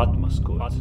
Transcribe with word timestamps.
Atmaskots. 0.00 0.78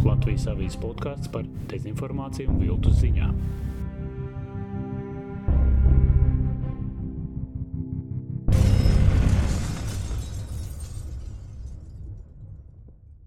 Latvijas 0.00 0.46
avīzes 0.50 0.78
podkāsts 0.80 1.30
par 1.30 1.44
dezinformāciju 1.70 2.50
un 2.50 2.58
viltus 2.64 2.96
ziņām. 3.02 3.36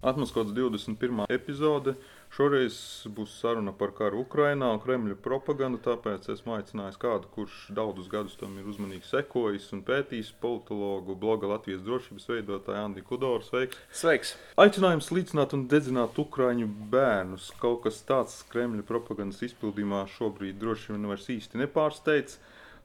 Atmaskots 0.04 0.52
21. 0.52 1.24
epizode. 1.32 1.94
Šoreiz 2.36 2.76
būs 3.16 3.38
saruna 3.40 3.72
par 3.78 3.94
karu 3.96 4.24
Ukrajinā 4.26 4.74
un 4.74 4.82
Kremļa 4.84 5.16
propagandu. 5.24 5.78
Tāpēc 5.86 6.28
esmu 6.34 6.58
aicinājis 6.58 7.00
kādu, 7.00 7.30
kurš 7.32 7.70
daudzus 7.78 8.10
gadus 8.12 8.36
tam 8.36 8.58
ir 8.60 8.68
uzmanīgi 8.68 9.08
sekojis 9.08 9.70
un 9.78 9.86
pētījis 9.88 10.34
politologu, 10.44 11.16
bloga 11.22 11.48
Latvijas 11.54 11.86
drošības 11.88 12.28
veidotāju 12.34 12.82
Andi 12.82 13.06
Kudoru. 13.08 13.48
Sveiks! 13.48 13.80
Sveiks! 14.02 14.34
Aicinājums 14.60 15.08
līdzināt 15.16 15.56
un 15.56 15.70
dedzināt 15.72 16.20
Ukrāņu 16.20 16.68
bērnus. 16.92 17.54
Kaut 17.64 17.86
kas 17.86 18.02
tāds 18.04 18.42
Kremļa 18.52 18.84
propagandas 18.90 19.40
izpildījumā 19.48 20.04
šobrīd 20.18 20.60
droši 20.60 20.98
vien 20.98 21.08
vairs 21.14 21.32
īsti 21.32 21.64
nepārsteidz. 21.64 22.42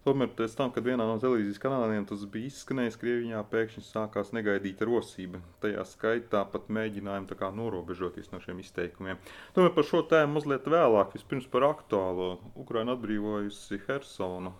Tomēr 0.06 0.30
pēc 0.38 0.52
tam, 0.54 0.70
kad 0.72 0.86
vienā 0.86 1.04
no 1.04 1.16
televīzijas 1.20 1.58
kanāliem 1.60 2.04
tas 2.06 2.22
bija 2.30 2.48
izskanējis, 2.48 2.96
Krievijā 3.00 3.40
pēkšņi 3.50 3.82
sākās 3.82 4.30
negaidīta 4.36 4.86
rosība. 4.86 5.40
Tajā 5.62 5.82
skaitā 5.90 6.44
pat 6.52 6.68
mēģinājumi 6.72 7.38
kā, 7.38 7.50
norobežoties 7.54 8.30
no 8.30 8.38
šiem 8.40 8.62
izteikumiem. 8.62 9.18
Tomēr 9.56 9.72
par 9.74 9.88
šo 9.88 10.04
tēmu 10.08 10.38
mazliet 10.38 10.68
vēlāk. 10.70 11.16
Vispirms 11.18 11.48
par 11.50 11.66
aktuālo. 11.68 12.28
Ukraina 12.62 12.94
atbrīvojusi 12.94 13.80
Hersonu. 13.88 14.54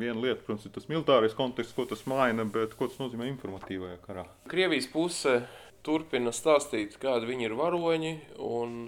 Viena 0.00 0.18
lieta, 0.20 0.42
protams, 0.44 0.68
ir 0.68 0.74
tas 0.76 0.90
militārais 0.92 1.38
konteksts, 1.38 1.74
ko 1.74 1.88
tas 1.88 2.04
maina, 2.10 2.44
bet 2.44 2.76
ko 2.78 2.90
tas 2.90 3.00
nozīmē 3.00 3.30
informatīvajā 3.32 3.96
karā. 4.04 4.26
Krievijas 4.52 4.90
puse 4.92 5.38
turpina 5.84 6.34
stāstīt, 6.36 7.00
kādi 7.00 7.32
viņi 7.32 7.48
ir 7.48 7.56
varoņi 7.58 8.14
un 8.52 8.84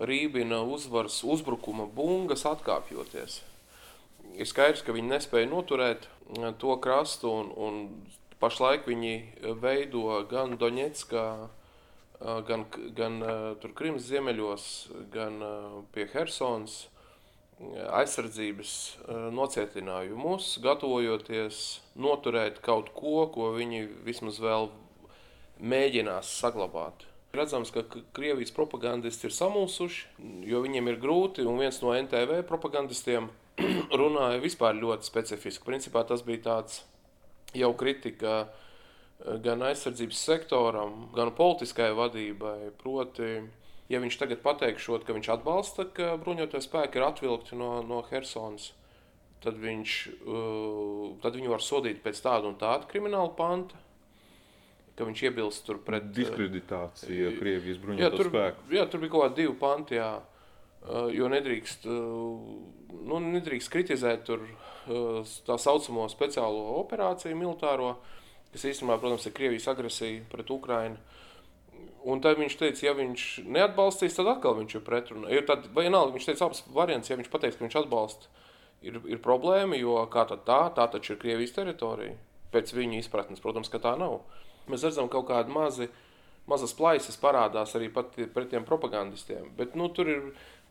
rībina 0.00 0.64
uzvaras 0.64 1.20
uzbrukuma 1.26 1.86
bungas 1.94 2.46
atkāpjoties 2.48 3.42
ir 4.38 4.48
skaidrs, 4.48 4.84
ka 4.86 4.94
viņi 4.94 5.12
nespēja 5.12 5.50
noturēt 5.50 6.06
eh, 6.06 6.50
to 6.60 6.76
krastu, 6.82 7.30
un, 7.30 7.50
un 7.56 7.80
pašlaik 8.42 8.86
viņi 8.88 9.14
veido 9.62 10.20
gan 10.30 10.56
Doņetskā, 10.60 11.24
eh, 11.46 12.38
gan, 12.48 12.66
gan 12.98 13.18
eh, 13.22 13.66
Krimas 13.78 14.06
ziemeļos, 14.10 14.68
gan 15.14 15.42
pie 15.94 16.08
Helsonas 16.14 16.86
aizsardzības 17.98 18.72
nocietinājumus, 19.34 20.52
gatavojoties 20.62 21.56
noturēt 21.98 22.60
kaut 22.62 22.92
ko, 22.94 23.24
ko 23.34 23.48
viņi 23.56 23.80
vismaz 24.06 24.38
vēl 24.38 24.68
mēģinās 25.58 26.30
saglabāt. 26.38 27.02
Redzams, 27.34 27.72
ka 27.74 27.82
Krievijas 28.14 28.54
propagandisti 28.54 29.26
ir 29.26 29.34
samulsuši, 29.34 30.06
jo 30.46 30.62
viņiem 30.62 30.92
ir 30.92 31.02
grūti, 31.02 31.42
un 31.50 31.58
viens 31.58 31.82
no 31.82 31.90
NTV 31.98 32.44
propagandistiem 32.46 33.26
runāja 34.00 34.40
vispār 34.42 34.78
ļoti 34.78 35.08
specifiski. 35.08 35.66
Principā 35.66 36.04
tas 36.08 36.24
bija 36.26 36.44
tāds 36.46 36.82
jau 37.56 37.72
kritika 37.78 38.40
eh, 38.44 39.38
gan 39.44 39.62
aizsardzības 39.68 40.24
sektoram, 40.30 41.08
gan 41.16 41.32
politiskajai 41.36 41.96
vadībai. 41.98 42.58
Proti, 42.82 43.30
ja 43.92 44.02
viņš 44.02 44.20
tagad 44.20 44.44
pateikšot, 44.44 45.06
ka 45.06 45.16
viņš 45.16 45.32
atbalsta, 45.38 45.88
ka 45.94 46.16
bruņotie 46.20 46.62
spēki 46.64 47.00
ir 47.00 47.08
atvilkti 47.08 47.58
no, 47.58 47.78
no 47.86 48.02
Helsonas, 48.10 48.72
tad, 49.44 49.58
viņš, 49.62 49.98
uh, 50.26 51.04
tad 51.22 51.36
viņu 51.38 51.52
var 51.52 51.62
sodīt 51.62 52.00
pēc 52.02 52.18
tāda 52.24 52.50
un 52.50 52.56
tāda 52.58 52.88
krimināla 52.90 53.30
panta. 53.38 53.84
Viņš 54.98 55.20
iebilst 55.28 55.68
pret 55.86 56.08
diskreditāciju 56.10 57.28
uh, 57.30 57.36
Krievijas 57.38 57.78
bruņoto 57.78 58.24
spēku. 58.32 58.64
Jā, 58.74 58.82
tur 58.90 59.04
bija 59.04 59.12
kaut 59.12 59.28
kādi 59.28 59.44
divi 59.44 59.52
panti. 59.60 59.94
Jā. 59.94 60.08
Uh, 60.78 61.08
jo 61.12 61.26
nedrīkst, 61.28 61.84
uh, 61.90 62.94
nu, 63.10 63.18
nedrīkst 63.34 63.70
kritizēt 63.72 64.22
tur, 64.28 64.44
uh, 64.46 65.26
tā 65.44 65.58
saucamo 65.60 66.06
speciālo 66.08 66.78
operāciju, 66.78 67.36
militāro, 67.36 67.96
kas 68.54 68.64
īstenībā, 68.70 68.96
protams, 69.02 69.26
ir 69.26 69.34
Krievijas 69.36 69.68
agresija 69.68 70.22
pret 70.30 70.52
Ukrajinu. 70.54 70.96
Un 72.08 72.22
tad 72.24 72.38
viņš 72.38 72.56
teica, 72.56 72.84
ja 72.86 72.94
viņš 72.96 73.24
neatbalstīs, 73.50 74.16
tad 74.16 74.30
atkal 74.30 74.56
viņš 74.60 74.78
ir 74.78 74.84
pretrunā. 74.86 75.32
Ir 75.34 75.44
tad, 75.50 75.66
vai 75.74 75.88
vienalga, 75.88 76.14
viņš 76.14 76.30
teica 76.30 76.46
abas 76.46 76.62
variants, 76.72 77.10
ja 77.10 77.18
viņš 77.18 77.30
pateiks, 77.32 77.58
ka 77.58 77.66
viņš 77.66 77.78
atbalsta, 77.82 78.30
ir, 78.86 79.00
ir 79.10 79.20
problēma, 79.24 79.76
jo 79.76 79.98
kā 80.12 80.24
tad 80.30 80.46
tā, 80.48 80.60
tā 80.78 80.86
taču 80.94 81.16
ir 81.16 81.20
Krievijas 81.20 81.56
teritorija. 81.58 82.16
Pēc 82.54 82.72
viņa 82.72 83.02
izpratnes, 83.02 83.42
protams, 83.44 83.68
ka 83.68 83.82
tā 83.82 83.92
nav. 84.00 84.22
Mēs 84.70 84.86
redzam 84.86 85.10
kaut 85.12 85.26
kādu 85.28 85.52
mazi, 85.52 85.90
mazas 86.48 86.74
plaisas 86.76 87.18
parādās 87.20 87.74
arī 87.76 87.90
pret 87.92 88.48
tiem 88.50 88.66
propagandistiem. 88.68 89.50
Bet, 89.58 89.76
nu, 89.78 89.90
tur 89.94 90.10
ir 90.10 90.22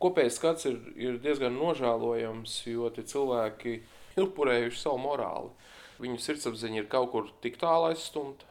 kopējais 0.02 0.40
skats 0.40 0.70
ir, 0.70 0.80
ir 0.98 1.20
diezgan 1.24 1.58
nožēlojams, 1.58 2.60
jo 2.70 2.90
tie 2.94 3.06
cilvēki 3.08 3.76
ir 3.78 4.26
upurējuši 4.26 4.82
savu 4.82 5.02
morāli. 5.06 5.54
Viņu 6.02 6.22
sirdsapziņa 6.22 6.84
ir 6.84 6.90
kaut 6.92 7.12
kur 7.14 7.30
tik 7.42 7.58
tālu 7.62 7.92
aizstumta. 7.92 8.46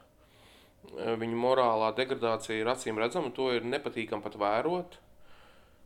Viņu 0.97 1.39
morālā 1.39 1.91
degradācija 1.99 2.61
ir 2.61 2.71
acīm 2.71 2.99
redzama, 3.03 3.33
to 3.35 3.51
ir 3.55 3.67
nepatīkami 3.67 4.23
pat 4.23 4.39
vērot. 4.39 4.99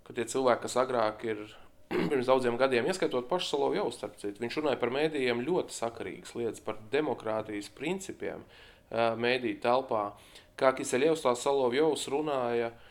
Ka 0.04 0.16
tie 0.16 0.26
cilvēki, 0.28 0.64
kas 0.66 0.76
agrāk 0.80 1.24
ir 1.28 1.44
pirms 2.10 2.28
daudziem 2.28 2.58
gadiem, 2.60 2.88
ieskaitot 2.88 3.28
pašu 3.30 3.54
Salovu 3.54 3.78
jau 3.78 3.88
starp 3.94 4.18
citu, 4.20 4.40
viņš 4.42 4.60
runāja 4.60 4.80
par 4.80 4.92
mēdījiem 4.94 5.40
ļoti 5.46 5.76
sakarīgas 5.76 6.36
lietas, 6.36 6.64
par 6.64 6.80
demokrātijas 6.92 7.72
principiem 7.76 8.44
mēdīju 8.90 9.60
telpā. 9.62 10.10
Kā 10.60 10.74
Kiseļevs 10.76 11.24
tā 11.24 11.32
Salovu 11.38 11.78
jau 11.78 11.92
runāja, 12.12 12.68
uh, 12.74 12.90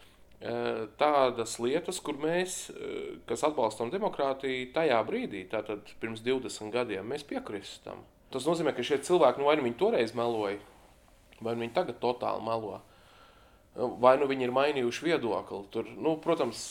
tādas 1.00 1.57
lietas, 1.59 2.00
kur 2.00 2.16
mēs, 2.19 2.69
kas 3.28 3.44
atbalstam 3.44 3.91
demokrātiju, 3.91 4.69
tajā 4.75 5.00
brīdī, 5.07 5.44
tātad 5.52 5.84
pirms 6.00 6.24
20 6.24 6.72
gadiem, 6.72 7.08
mēs 7.12 7.25
piekristam. 7.28 8.06
Tas 8.31 8.46
nozīmē, 8.47 8.72
ka 8.75 8.85
šie 8.85 9.02
cilvēki, 9.03 9.41
nu 9.41 9.50
vai 9.50 9.58
nu 9.58 9.66
viņi 9.66 9.79
toreiz 9.79 10.13
meloja, 10.16 10.59
vai 11.41 11.56
nu 11.56 11.66
viņi 11.66 11.75
tagad 11.75 12.00
totāli 12.00 12.46
melo, 12.46 12.79
vai 13.75 14.16
nu 14.22 14.29
viņi 14.29 14.47
ir 14.47 14.56
mainījuši 14.56 15.09
viedokli. 15.09 15.63
Tur, 15.74 15.90
nu, 15.97 16.16
protams, 16.24 16.62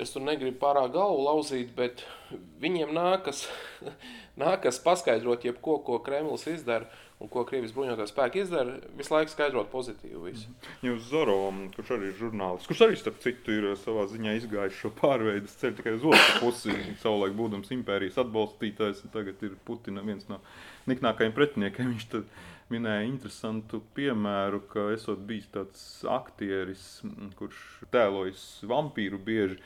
es 0.00 0.12
tur 0.12 0.26
negribu 0.26 0.58
pārāk 0.60 0.92
galvu 0.92 1.24
lauzīt, 1.24 1.72
bet 1.76 2.04
viņiem 2.60 2.92
nākas, 2.92 3.46
nākas 4.42 4.82
paskaidrot 4.84 5.48
jebko, 5.48 5.78
ko 5.86 6.00
Kremlis 6.04 6.44
izdara, 6.50 6.90
un 7.20 7.28
ko 7.28 7.44
Krievijas 7.48 7.74
bruņotie 7.76 8.06
spēki 8.08 8.42
izdara, 8.44 8.78
visu 8.96 9.12
laiku 9.12 9.32
skaidrot 9.34 9.70
pozitīvu. 9.72 10.22
Visu. 10.26 10.48
Mhm. 10.48 10.86
Jūs 10.88 11.08
Zoro, 11.10 11.36
kurš 11.76 11.94
arī 11.96 12.10
ir 12.10 12.18
žurnālists, 12.20 12.68
kurš 12.70 12.84
arī 12.86 13.00
starp 13.00 13.18
citu 13.24 13.56
ir 13.56 13.66
savā 13.80 14.06
ziņā 14.10 14.36
izgājis 14.38 14.78
šo 14.80 14.92
pārveidu 15.00 15.50
ceļu 15.60 15.78
tikai 15.80 15.96
uz 15.98 16.06
otru 16.12 16.38
pusi, 16.44 16.76
savulaik 17.02 17.36
būdams 17.38 17.74
impērijas 17.76 18.20
atbalstītājs, 18.24 19.04
un 19.04 19.12
tagad 19.16 19.42
ir 19.46 19.58
Putina 19.68 20.04
viens 20.06 20.24
no 20.32 20.40
niknākajiem 20.90 21.36
pretiniekiem. 21.36 21.92
Viņš 21.92 22.08
tad 22.14 22.32
minēja 22.70 23.04
interesantu 23.08 23.82
piemēru, 23.96 24.62
ka 24.70 24.88
esot 24.94 25.20
bijis 25.26 25.50
tāds 25.52 25.82
aktieris, 26.08 26.86
kurš 27.38 27.60
tēlojas 27.92 28.44
vampīru 28.70 29.20
bieži 29.26 29.58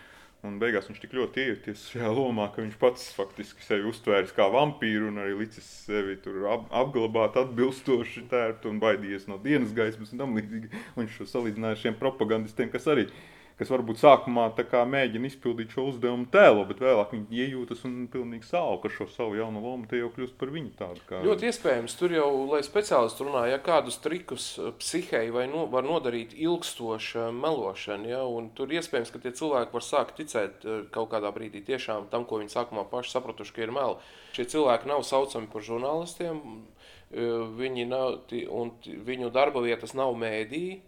Un 0.44 0.58
beigās 0.60 0.90
viņš 0.90 0.98
tik 1.00 1.14
ļoti 1.16 1.40
iejuties 1.40 1.82
šajā 1.94 2.10
lomā, 2.12 2.50
ka 2.52 2.60
viņš 2.60 2.74
pats 2.80 3.06
faktiski 3.16 3.64
sevi 3.64 3.86
uztvēris 3.88 4.34
kā 4.36 4.44
vampīru 4.52 5.08
un 5.08 5.22
arī 5.22 5.38
licis 5.38 5.64
sevi 5.86 6.18
ap, 6.50 6.66
apglabāt 6.82 7.38
atbilstoši 7.40 8.26
tērpt 8.28 8.68
un 8.68 8.80
baidījies 8.82 9.24
no 9.30 9.38
dienas 9.40 9.72
gaismas 9.76 10.12
un 10.12 10.20
tam 10.20 10.36
līdzīgi. 10.36 10.68
Viņš 10.98 11.16
šo 11.16 11.28
salīdzināja 11.30 11.78
ar 11.78 11.80
šiem 11.80 11.96
propagandistiem, 12.02 12.68
kas 12.74 12.90
arī 12.92 13.06
ir 13.08 13.16
kas 13.58 13.70
varbūt 13.70 14.00
sākumā 14.00 14.48
mēģina 14.90 15.28
izpildīt 15.28 15.74
šo 15.74 15.86
uzdevumu 15.92 16.26
tēlo, 16.32 16.64
bet 16.66 16.80
vēlāk 16.82 17.12
viņi 17.14 17.38
iejūtas 17.44 17.84
un 17.86 18.08
pilnīgi 18.10 18.48
sāla 18.48 18.90
šo 18.90 19.06
savu 19.10 19.36
jaunu 19.38 19.62
lomu, 19.62 19.86
tie 19.90 20.00
jau 20.00 20.10
kļūst 20.14 20.34
par 20.40 20.50
viņu 20.50 20.72
tādu. 20.78 21.02
Kā... 21.06 21.20
Ļoti 21.22 21.48
iespējams, 21.50 21.94
tur 21.98 22.14
jau, 22.16 22.28
lai 22.50 22.62
speciālisti 22.66 23.26
runā, 23.26 23.44
ja 23.52 23.60
kādus 23.62 24.00
trikus 24.02 24.48
eh, 24.58 24.72
psihei 24.80 25.30
vai 25.34 25.46
no, 25.50 25.66
var 25.70 25.86
nodarīt 25.86 26.34
ilgstoša 26.34 27.28
melošana, 27.34 28.10
ja, 28.10 28.22
un 28.26 28.50
tur 28.58 28.74
iespējams, 28.74 29.12
ka 29.14 29.22
tie 29.22 29.34
cilvēki 29.38 29.76
var 29.76 29.86
sākt 29.86 30.18
ticēt 30.18 30.66
eh, 30.66 30.80
kaut 30.94 31.12
kādā 31.14 31.30
brīdī 31.34 31.62
tiešām 31.68 32.08
tam, 32.10 32.26
ko 32.26 32.40
viņi 32.42 32.56
sākumā 32.56 32.86
paši 32.90 33.14
sapratuši, 33.14 33.54
ka 33.54 33.66
ir 33.66 33.74
meli. 33.74 34.00
Šie 34.34 34.48
cilvēki 34.50 34.90
nav 34.90 35.06
saucami 35.06 35.50
par 35.52 35.62
žurnālistiem, 35.66 36.42
eh, 36.42 37.38
viņi 37.62 37.86
nav, 37.90 38.18
un 38.50 38.74
viņu 38.82 39.30
darba 39.34 39.62
vietas 39.62 39.94
nav 39.94 40.16
mēdīji, 40.18 40.82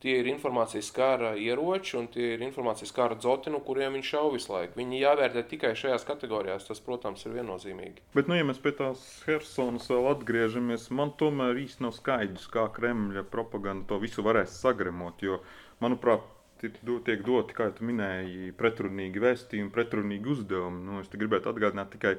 Tie 0.00 0.14
ir 0.16 0.28
informācijas 0.30 0.88
kara 0.96 1.34
ieroči 1.36 1.98
un 1.98 2.06
tie 2.08 2.30
ir 2.34 2.44
informācijas 2.46 2.94
kara 2.96 3.18
dzoti, 3.20 3.52
no 3.52 3.58
kuriem 3.64 3.98
viņš 3.98 4.12
šauj 4.14 4.30
visu 4.32 4.54
laiku. 4.54 4.78
Viņi 4.80 5.02
jāvērtē 5.02 5.42
tikai 5.50 5.74
šajās 5.76 6.06
kategorijās. 6.08 6.64
Tas, 6.70 6.80
protams, 6.86 7.26
ir 7.26 7.34
viennozīmīgi. 7.36 8.06
Bet, 8.16 8.30
nu, 8.30 8.38
ja 8.38 8.46
mēs 8.48 8.62
pie 8.64 8.72
tās 8.78 9.04
Helsinas 9.26 9.90
vēl 9.92 10.08
atgriežamies, 10.14 10.88
man 10.96 11.12
tomēr 11.20 11.60
īsti 11.66 11.84
nav 11.84 11.92
skaidrs, 11.98 12.48
kā 12.52 12.64
Kremļa 12.72 13.26
propaganda 13.28 13.90
to 13.92 14.00
visu 14.00 14.24
varēs 14.24 14.56
sagremot. 14.62 15.20
Jo, 15.26 15.42
manuprāt, 15.84 16.24
tiek 16.60 16.80
doti, 17.24 17.56
kā 17.56 17.68
jau 17.68 17.88
minēji, 17.90 18.54
pretrunīgi 18.56 19.20
vēstījumi, 19.20 19.72
pretrunīgi 19.74 20.32
uzdevumi. 20.32 20.84
Nu, 20.86 21.00
es 21.04 21.12
gribētu 21.12 21.52
atgādināt 21.52 21.92
tikai 21.96 22.16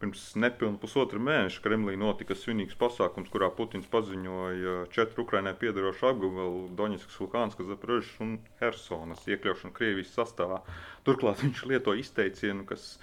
Pirms 0.00 0.20
nepilnīgi 0.40 0.80
pusotra 0.80 1.20
mēneša 1.20 1.60
Kremlī 1.60 1.92
notika 2.00 2.32
svinīgs 2.32 2.78
pasākums, 2.80 3.28
kurā 3.32 3.50
Putins 3.52 3.88
paziņoja 3.92 4.76
četru 4.94 5.26
Ukraiņai 5.26 5.52
piedarošu 5.60 6.08
apgabalu- 6.08 6.62
Doņetskas, 6.78 7.18
Lukanskas, 7.20 7.68
Zaprožas 7.68 8.14
un 8.24 8.30
Helsonas 8.62 9.26
iekļaušanu 9.28 9.76
Krievijas 9.76 10.14
sastāvā. 10.16 10.62
Turklāt 11.04 11.44
viņš 11.44 11.64
lieto 11.68 11.92
izteicienu, 12.00 12.64
kas 12.70 12.94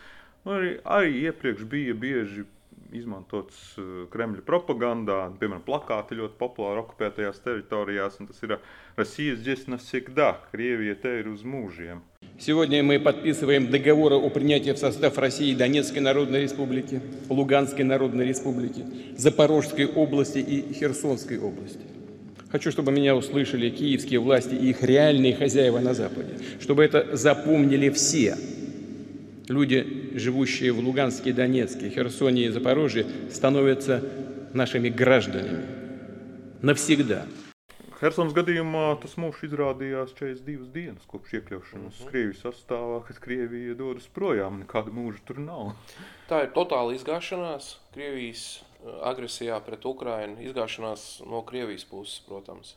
nu, 0.45 0.55
arī, 0.57 0.71
arī 0.97 1.13
iepriekš 1.27 1.69
bija 1.69 1.94
bieži 1.94 2.47
izmantots 2.95 3.56
uh, 3.77 4.06
Kremļa 4.13 4.44
propagandā. 4.47 5.19
Piemēram, 5.39 5.63
plakāti 5.65 6.18
ļoti 6.19 6.38
populāri 6.39 6.83
okupētajās 6.83 7.41
teritorijās. 7.44 8.19
Tas 8.19 8.44
ir 8.44 8.57
Россия 8.97 9.35
здесь 9.35 9.68
навсегда, 9.68 10.39
Krievija 10.51 10.95
te 10.95 11.19
ir 11.19 11.27
uz 11.29 11.44
mūžiem. 11.44 12.01
Сегодня 12.39 12.83
мы 12.83 13.00
подписываем 13.00 13.69
договоры 13.71 14.15
о 14.15 14.29
принятии 14.29 14.71
в 14.71 14.77
состав 14.77 15.18
России 15.18 15.56
Донецкой 15.56 16.01
Народной 16.01 16.41
Республики, 16.41 17.01
Луганской 17.29 17.83
Народной 17.83 18.25
Республики, 18.25 18.85
Запорожской 19.18 19.85
области 19.88 20.39
и 20.39 20.73
Херсонской 20.73 21.39
области. 21.39 21.81
Хочу, 22.50 22.71
чтобы 22.71 22.91
меня 22.91 23.15
услышали 23.15 23.69
киевские 23.69 24.19
власти 24.19 24.56
и 24.56 24.69
их 24.69 24.81
реальные 24.81 25.35
хозяева 25.35 25.80
на 25.80 25.94
Западе, 25.94 26.38
чтобы 26.59 26.85
это 26.85 27.15
запомнили 27.15 27.89
все. 27.89 28.38
Люди, 29.48 30.10
живущие 30.14 30.72
в 30.72 30.78
Луганске, 30.78 31.32
Донецке, 31.32 31.90
Херсоне 31.90 32.44
и 32.44 32.48
Запорожье, 32.48 33.06
становятся 33.30 34.02
нашими 34.54 34.88
гражданами 34.88 35.66
навсегда. 36.62 37.26
Helsinas 38.02 38.32
gadījumā 38.34 38.96
tas 38.98 39.12
mūžs 39.14 39.44
izrādījās 39.46 40.10
42 40.19 40.72
dienas 40.74 41.04
kopš 41.06 41.36
iekļaušanas 41.38 42.00
uh 42.00 42.02
-huh. 42.02 42.08
Krievijas 42.10 42.40
sastāvā, 42.42 42.96
kad 43.06 43.19
Krievija 43.22 43.76
dodas 43.78 44.08
projām. 44.10 44.58
Nekāda 44.64 44.90
mūža 44.90 45.20
tur 45.24 45.38
nav. 45.38 45.74
Tā 46.28 46.42
ir 46.42 46.50
totāla 46.56 46.96
izgāšanās 46.96 47.76
Krievijas 47.94 48.64
agresijā 49.02 49.60
pret 49.62 49.86
Ukrajinu, 49.86 50.42
izgāšanās 50.42 51.22
no 51.30 51.42
Krievijas 51.42 51.84
puses, 51.84 52.19
protams. 52.26 52.74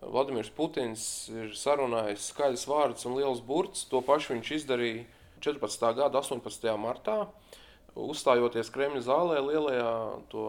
Vladimirs 0.00 0.50
Putins 0.50 1.28
ir 1.28 1.50
sarunājis 1.56 2.30
skaļus 2.30 2.66
vārdus 2.68 3.06
un 3.06 3.16
liels 3.16 3.40
burts. 3.40 3.84
To 3.90 4.00
pašu 4.00 4.34
viņš 4.34 4.50
izdarīja 4.60 5.04
14. 5.41 5.87
gada 5.97 6.21
18. 6.21 6.69
martā, 6.79 7.17
uzstājoties 7.97 8.71
Kremļa 8.73 9.01
zālē 9.07 9.41
lielajā 9.43 9.91
to 10.31 10.45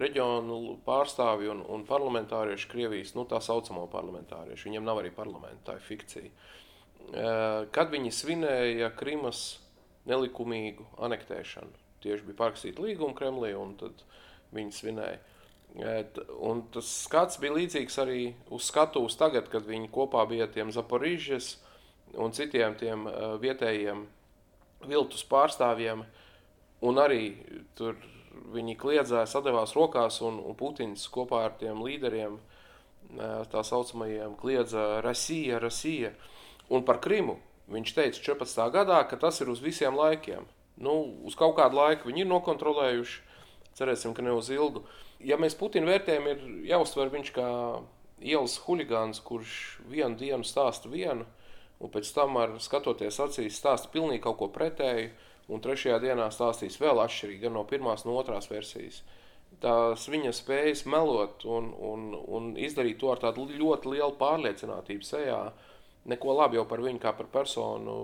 reģionu 0.00 0.78
pārstāvji 0.86 1.52
un, 1.52 1.60
un 1.70 1.84
parlamentārieši 1.86 2.70
Krievijas, 2.70 3.14
nu 3.14 3.26
tā 3.30 3.38
saucamo 3.44 3.86
parlamentārieši, 3.92 4.68
viņiem 4.68 4.86
nav 4.86 5.02
arī 5.02 5.12
parlamenta, 5.14 5.70
tā 5.70 5.76
ir 5.78 5.86
fikcija. 5.86 6.32
Kad 7.74 7.92
viņi 7.92 8.10
svinēja 8.14 8.90
Krimas 8.98 9.44
nelikumīgu 10.08 10.86
anektēšanu, 11.04 11.70
tieši 12.04 12.26
bija 12.26 12.40
parakstīta 12.40 12.82
līguma 12.82 13.16
Kremlī, 13.16 13.52
un 13.56 13.76
tad 13.80 14.02
viņi 14.54 14.74
svinēja. 14.74 15.20
Un 16.46 16.60
tas 16.74 16.88
skats 17.04 17.38
bija 17.42 17.56
līdzīgs 17.56 17.96
arī 18.02 18.18
uz 18.54 18.68
skatuves 18.68 19.16
tagad, 19.18 19.48
kad 19.50 19.66
viņi 19.66 19.90
kopā 19.94 20.22
bija 20.30 20.46
tiem 20.50 20.70
Zaporīžas 20.74 21.56
un 22.20 22.34
citiem 22.36 22.76
tiem 22.78 23.06
vietējiem 23.42 24.04
viltus 24.88 25.24
pārstāvjiem, 25.28 26.04
un 26.84 27.00
arī 27.00 27.22
tur 27.78 27.96
viņi 28.54 28.76
kliedzēja, 28.78 29.26
sadavās 29.30 29.74
rokās, 29.76 30.20
un, 30.26 30.40
un 30.42 30.56
Putins 30.58 31.06
kopā 31.12 31.44
ar 31.48 31.56
tiem 31.60 31.82
līderiem, 31.84 32.36
tā 33.50 33.62
saucamajiem, 33.64 34.34
kliedza 34.40 35.00
Rasija, 35.04 35.60
Rasija. 35.62 36.12
Un 36.72 36.84
par 36.86 37.00
Krimu 37.04 37.38
viņš 37.70 37.94
teica 37.96 38.22
14. 38.32 38.66
gadā, 38.74 39.00
ka 39.08 39.18
tas 39.20 39.40
ir 39.40 39.50
uz 39.52 39.62
visiem 39.64 39.96
laikiem. 39.96 40.46
Nu, 40.80 40.96
uz 41.22 41.36
kaut 41.38 41.54
kādu 41.58 41.78
laiku 41.78 42.10
viņi 42.10 42.24
ir 42.24 42.30
nokontrolējuši, 42.32 43.20
cerēsim, 43.78 44.14
ka 44.14 44.24
ne 44.24 44.34
uz 44.34 44.50
ilgu. 44.50 44.82
Ja 45.24 45.38
mēs 45.40 45.56
Putinu 45.58 45.88
vērtējam, 45.88 46.26
ir 46.32 46.42
jāuztver 46.72 47.12
viņš 47.12 47.30
kā 47.36 47.48
ielas 48.24 48.58
huligāns, 48.66 49.22
kurš 49.24 49.78
vienu 49.90 50.18
dienu 50.18 50.46
stāsta 50.46 50.90
vienu, 50.90 51.26
un 51.84 51.92
pēc 51.92 52.10
tam 52.16 52.38
ar 52.40 52.56
skatoties 52.62 53.20
acīs 53.20 53.60
stāsta 53.60 53.92
pilnīgi 53.92 54.24
kaut 54.24 54.40
ko 54.40 54.48
pretēju, 54.54 55.12
un 55.52 55.60
trešajā 55.60 56.00
dienā 56.00 56.30
stāstīs 56.32 56.80
vēl 56.80 57.02
atšķirīgi, 57.04 57.42
gan 57.44 57.56
no 57.58 57.66
pirmās, 57.68 58.06
no 58.08 58.16
otrās 58.16 58.48
versijas. 58.50 59.02
Tās 59.62 60.08
viņa 60.10 60.32
spējas 60.34 60.82
melot 60.90 61.44
un, 61.46 61.70
un, 61.78 62.08
un 62.36 62.50
izdarīt 62.58 62.98
to 63.00 63.12
ar 63.12 63.20
tādu 63.22 63.46
ļoti 63.52 63.92
lielu 63.92 64.16
pārliecinātību 64.18 65.06
sejā, 65.06 65.38
neko 66.10 66.36
labi 66.36 66.58
jau 66.58 66.64
par 66.68 66.82
viņu 66.84 67.00
kā 67.00 67.14
par 67.16 67.28
personu 67.32 67.96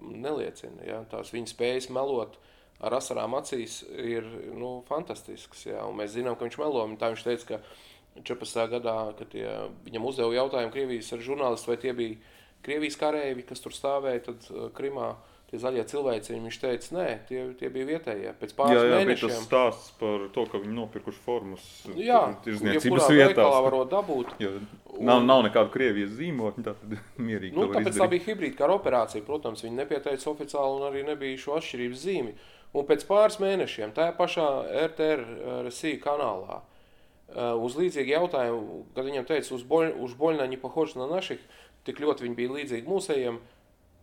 neliecina. 0.00 0.82
Ja? 0.84 1.02
Tās 1.10 1.32
viņa 1.32 1.52
spējas 1.52 1.90
melot 1.94 2.36
ar 2.84 2.98
asarām 2.98 3.36
acīs 3.38 3.82
ir 3.88 4.26
nu, 4.56 4.78
fantastisks. 4.88 5.68
Ja? 5.68 5.84
Un 5.88 5.96
mēs 6.00 6.16
zinām, 6.16 6.36
ka 6.36 6.48
viņš 6.48 6.58
melo. 6.60 6.84
Tā 7.00 7.12
viņš 7.12 7.24
teica, 7.28 7.48
ka 7.54 8.24
14. 8.34 8.66
gadā, 8.74 8.98
kad 9.18 9.30
tie, 9.32 9.46
viņam 9.86 10.10
uzdeva 10.10 10.34
jautājumu 10.34 10.74
Krievijas 10.74 11.14
žurnālisti, 11.24 11.70
vai 11.70 11.78
tie 11.80 11.94
bija 11.96 12.34
Krievijas 12.66 12.98
kareivi, 13.00 13.46
kas 13.48 13.62
tur 13.64 13.74
stāvēja 13.76 14.24
tad 14.28 14.48
Krimā, 14.76 15.12
uh, 15.14 15.38
tie 15.48 15.58
zaļie 15.60 15.84
cilvēki, 15.88 16.38
viņš 16.44 16.58
teica, 16.60 16.90
nē, 16.96 17.06
tie, 17.28 17.40
tie 17.56 17.70
bija 17.72 17.88
vietējie. 17.88 18.34
Pēc 18.40 18.52
pāris 18.56 18.76
jā, 18.76 18.82
jā, 18.84 18.98
mēnešiem 19.00 19.32
tas 19.32 19.46
stāsts 19.46 19.94
par 20.00 20.26
to, 20.34 20.44
ka 20.50 20.60
viņi 20.60 20.76
nopirkuši 20.76 21.22
formas 21.24 21.64
jā, 21.96 22.20
tirzniecības 22.44 23.08
vietās. 23.08 23.56
varot 23.64 23.88
dabūt. 23.92 24.34
Jo, 24.44 24.52
nav, 25.00 25.24
nav 25.24 25.46
nekāda 25.48 25.72
Krievijas 25.72 26.12
zīmola, 26.18 26.52
tā 26.60 26.76
tad 26.76 26.96
mierīgi 27.30 27.56
nu, 27.56 27.70
tāpēc 27.72 27.94
izdarīt. 27.94 28.02
tā 28.04 28.10
bija 28.12 28.26
hibrīda 28.28 28.60
kara 28.60 28.76
operācija, 28.76 29.24
protams, 29.24 29.64
viņi 29.64 29.80
nepieteica 29.80 30.32
oficiāli 30.34 30.80
un 30.80 30.88
arī 30.90 31.04
nebija 31.08 31.40
šo 31.40 31.56
atšķirības 31.62 32.04
zīmi. 32.04 32.36
Un 32.76 32.84
pēc 32.84 33.06
pāris 33.08 33.40
mēnešiem 33.40 33.94
tajā 33.96 34.12
pašā 34.18 34.48
RTR 34.90 35.24
RSI 35.64 35.96
kanālā 36.04 36.60
uz 37.36 37.74
līdzīgu 37.76 38.12
jautājumu, 38.12 38.82
kad 38.96 39.04
viņam 39.04 39.26
teica, 39.28 39.52
uz, 39.56 39.64
boļ, 39.68 39.90
uz 40.00 40.14
boļnaņi 40.16 40.60
pahoši 40.62 41.00
na 41.00 41.08
naših, 41.10 41.42
tik 41.86 42.00
ļoti 42.02 42.26
viņi 42.26 42.38
bija 42.38 42.54
līdzīgi 42.56 42.88
mūsējiem, 42.90 43.38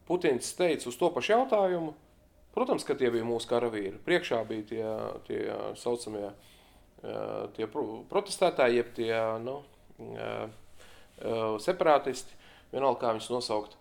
Putins 0.06 0.51
teica 0.54 0.89
uz 0.89 0.98
to 1.00 1.10
pašu 1.10 1.33
jautājumu. 1.33 1.95
Protams, 2.56 2.86
ka 2.88 2.95
tie 2.95 3.10
bija 3.12 3.25
mūsu 3.27 3.50
karavīri. 3.50 3.98
Priekšā 4.06 4.44
bija 4.48 4.68
tie, 4.69 4.83
tie 5.27 5.39
saucamie 5.81 6.30
tie 7.57 7.68
protestētāji, 7.68 8.77
jeb 8.80 8.94
tie 8.95 9.18
nu, 9.44 9.57
separātisti, 11.66 12.38
vienalga 12.72 13.01
kā 13.01 13.16
viņus 13.16 13.31
nosaukt. 13.33 13.75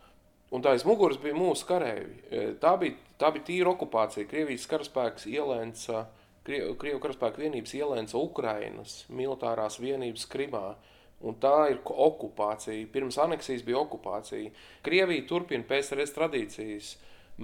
Un 0.54 0.64
tā 0.64 0.74
aiz 0.74 0.84
muguras 0.86 1.20
bija 1.22 1.36
mūsu 1.36 1.68
kareivi. 1.68 2.18
Tā 2.62 2.74
bija, 2.80 2.96
tā 3.20 3.30
bija 3.34 3.46
tīra 3.46 3.72
okupācija. 3.74 4.28
Krievijas 4.30 4.66
karaspēks 4.70 5.28
ielēca, 5.30 6.06
Krievu 6.44 6.98
karaspēka 7.00 7.40
vienības 7.40 7.72
ielēca 7.78 8.20
Ukrainas 8.20 8.98
militārās 9.08 9.78
vienības 9.80 10.26
Krimā. 10.28 10.66
Uh, 10.74 10.93
Un 11.24 11.36
tā 11.40 11.70
ir 11.72 11.80
okupācija. 11.84 12.88
Pirms 12.92 13.18
aneksijas 13.22 13.64
bija 13.64 13.80
okupācija. 13.80 14.50
Krievija 14.84 15.26
turpina 15.28 15.64
PSRS 15.68 16.14
tradīcijas. 16.16 16.94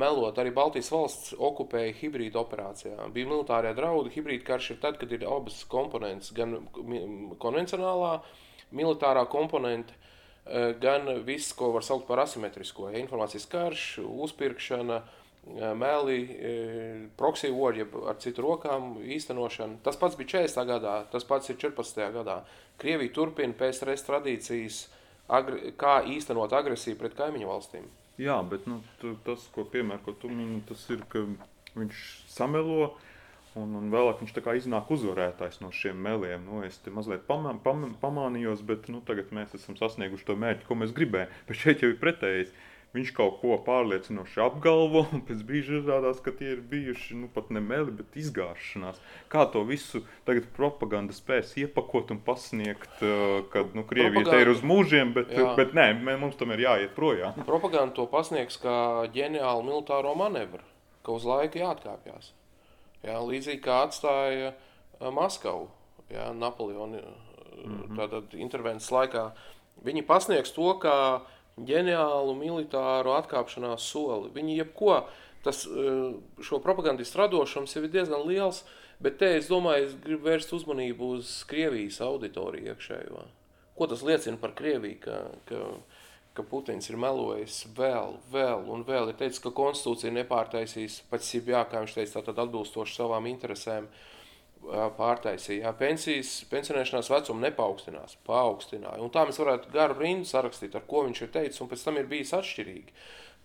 Melot 0.01 0.37
arī 0.39 0.53
Baltijas 0.55 0.91
valsts 0.93 1.33
okupēja 1.35 1.95
hibrīda 1.99 2.39
operācijā. 2.43 3.09
Bija 3.15 3.31
militārie 3.31 3.73
draudi. 3.75 4.13
Hibrīda 4.15 4.47
karš 4.53 4.75
ir 4.75 4.83
tad, 4.83 5.01
kad 5.01 5.11
ir 5.13 5.25
abas 5.27 5.65
komponentes, 5.71 6.31
gan 6.37 6.69
konvencionālā, 7.43 8.21
militārā 8.71 9.25
komponente, 9.27 9.97
eh, 10.47 10.75
gan 10.79 11.11
viss, 11.27 11.53
ko 11.53 11.73
var 11.73 11.83
saukt 11.83 12.07
par 12.07 12.23
asimetrisko. 12.23 12.91
Ja, 12.91 13.01
informācijas 13.03 13.49
karš, 13.51 13.87
uzpirkšana, 14.05 15.01
uh, 15.03 15.20
meli, 15.77 16.19
proxy 17.17 17.51
war, 17.55 17.77
jeb 17.77 17.95
ar 18.09 18.19
citu 18.23 18.45
rokām 18.45 18.97
īstenošana. 19.03 19.81
Tas 19.85 19.99
pats 20.01 20.19
bija 20.19 20.41
40. 20.43 20.67
gadā, 20.69 20.97
tas 21.13 21.27
pats 21.27 21.51
ir 21.51 21.59
14. 21.61 22.03
gadā. 22.15 22.41
Krievija 22.81 23.13
turpina 23.17 23.57
PSRS 23.57 24.07
tradīcijas, 24.07 24.83
agri, 25.29 25.73
kā 25.81 26.01
īstenot 26.09 26.53
agresiju 26.57 26.99
pret 27.01 27.17
kaimiņu 27.19 27.51
valstīm. 27.51 27.89
Jā, 28.21 28.37
bet 28.45 28.67
nu, 28.69 28.83
tas, 29.25 29.47
ko 29.55 29.65
piemēr, 29.69 30.03
ko 30.05 30.13
tu 30.13 30.29
mini, 30.29 30.61
tas 30.69 30.83
ir, 30.93 31.01
ka 31.09 31.25
viņš 31.73 32.01
samelo, 32.29 32.91
un, 33.57 33.73
un 33.79 33.87
vēlāk 33.93 34.21
viņš 34.21 34.35
tā 34.37 34.43
kā 34.45 34.55
iznāk 34.59 34.91
uzvarētājs 34.93 35.61
no 35.65 35.71
šiem 35.75 35.97
meliem. 36.05 36.45
Nu, 36.45 36.61
es 36.67 36.77
te 36.85 36.93
mazliet 36.93 37.25
pamā, 37.29 37.55
pam, 37.65 37.87
pamānījos, 38.03 38.65
bet 38.67 38.91
nu, 38.93 39.01
tagad 39.07 39.33
mēs 39.35 39.57
esam 39.57 39.79
sasnieguši 39.79 40.29
to 40.29 40.37
mērķi, 40.41 40.69
ko 40.69 40.77
mēs 40.83 40.93
gribējām. 40.97 41.33
Bet 41.49 41.63
šeit 41.63 41.85
jau 41.85 41.93
ir 41.95 42.01
pretējais 42.03 42.53
viņš 42.95 43.13
kaut 43.15 43.37
ko 43.41 43.55
pārliecinoši 43.67 44.41
apgalvo, 44.43 45.05
un 45.15 45.23
pēc 45.27 45.45
brīža 45.47 45.79
izrādās, 45.79 46.19
ka 46.25 46.33
tie 46.35 46.55
ir 46.57 46.63
bijuši 46.71 47.19
nu, 47.21 47.29
pat 47.33 47.53
ne 47.55 47.63
meli, 47.63 47.93
bet 47.95 48.19
izgāšanās. 48.19 48.99
Kā 49.31 49.45
to 49.53 49.63
visu 49.69 50.03
tagad 50.27 50.49
propaganda 50.57 51.15
spēs 51.15 51.55
iepakot 51.63 52.11
un 52.15 52.23
pasniegt, 52.27 52.91
uh, 52.99 53.41
kad 53.55 53.77
nu, 53.79 53.87
Krievija 53.87 54.27
te 54.27 54.43
ir 54.43 54.51
uz 54.53 54.65
mūžiem, 54.67 55.15
bet, 55.17 55.31
jā. 55.35 55.55
bet 55.59 55.75
nē, 55.79 55.93
mums 56.11 56.39
tam 56.41 56.55
ir 56.57 56.67
jāiet 56.67 56.95
projām. 56.99 57.39
Propaganda 57.47 57.95
to 57.95 58.09
pasniegs 58.11 58.59
kā 58.61 59.07
ģeniālu 59.15 59.67
militāro 59.67 60.17
manevru, 60.19 60.65
ka 61.07 61.15
uz 61.15 61.27
laiku 61.29 61.63
jāatkāpjas. 61.63 62.35
Jā, 63.07 63.17
līdzīgi 63.23 63.63
kā 63.65 63.85
atstāja 63.87 64.53
uh, 64.53 65.13
Maskavu, 65.15 65.71
jā, 66.11 66.33
Napoleona 66.35 67.05
mm 67.65 67.83
-hmm. 67.97 68.39
intervences 68.39 68.91
laikā. 68.91 69.31
Viņi 69.85 70.03
pasniegs 70.07 70.53
to, 70.53 70.75
ka 70.79 71.23
ģeniālu 71.69 72.37
militāru 72.39 73.15
atkāpšanās 73.17 73.89
soli. 73.93 74.31
Viņi 74.35 74.59
jebko, 74.61 75.01
tas, 75.45 75.65
uh, 75.69 76.15
šo 76.45 76.61
propagandistu 76.65 77.23
radošums 77.23 77.77
jau 77.77 77.85
ir 77.85 77.93
diezgan 77.95 78.27
liels, 78.29 78.63
bet 79.03 79.19
te 79.21 79.35
es 79.39 79.49
domāju, 79.51 79.89
es 79.89 79.97
gribu 80.05 80.29
vērst 80.29 80.55
uzmanību 80.57 81.15
uz 81.17 81.41
Krievijas 81.51 82.01
auditoriju 82.05 82.75
iekšējo. 82.75 83.25
Ko 83.79 83.89
tas 83.89 84.05
liecina 84.05 84.37
par 84.41 84.53
Krieviju, 84.59 85.01
ka, 85.01 85.19
ka, 85.49 85.65
ka 86.37 86.45
Putins 86.51 86.91
ir 86.93 87.01
melojis 87.01 87.63
vēl, 87.77 88.19
vēl 88.33 88.67
un 88.75 88.85
vēl. 88.85 89.09
Ir 89.09 89.21
teicis, 89.21 89.41
ka 89.41 89.55
konstitūcija 89.57 90.13
nepārtaisīs 90.19 91.01
pats 91.09 91.31
Sibjā, 91.33 91.65
kā 91.71 91.81
viņš 91.81 91.97
teica, 91.97 92.19
tātad 92.19 92.45
atbilstoši 92.45 92.99
savām 92.99 93.31
interesēm 93.31 93.89
pārtaisīja. 94.97 95.73
Pensijas, 95.79 96.33
pensionēšanās 96.51 97.11
vecuma 97.11 97.47
nepaukstinās, 97.49 98.19
paaugstināja. 98.29 99.01
Un 99.03 99.13
tā 99.15 99.25
mēs 99.29 99.41
varētu 99.41 99.73
garu 99.75 99.99
rindu 99.99 100.29
sarakstīt, 100.29 100.77
ar 100.77 100.87
ko 100.89 101.05
viņš 101.09 101.25
ir 101.25 101.35
teicis, 101.35 101.61
un 101.65 101.71
pēc 101.71 101.85
tam 101.87 102.01
ir 102.01 102.09
bijis 102.11 102.35
atšķirīgi. 102.37 102.97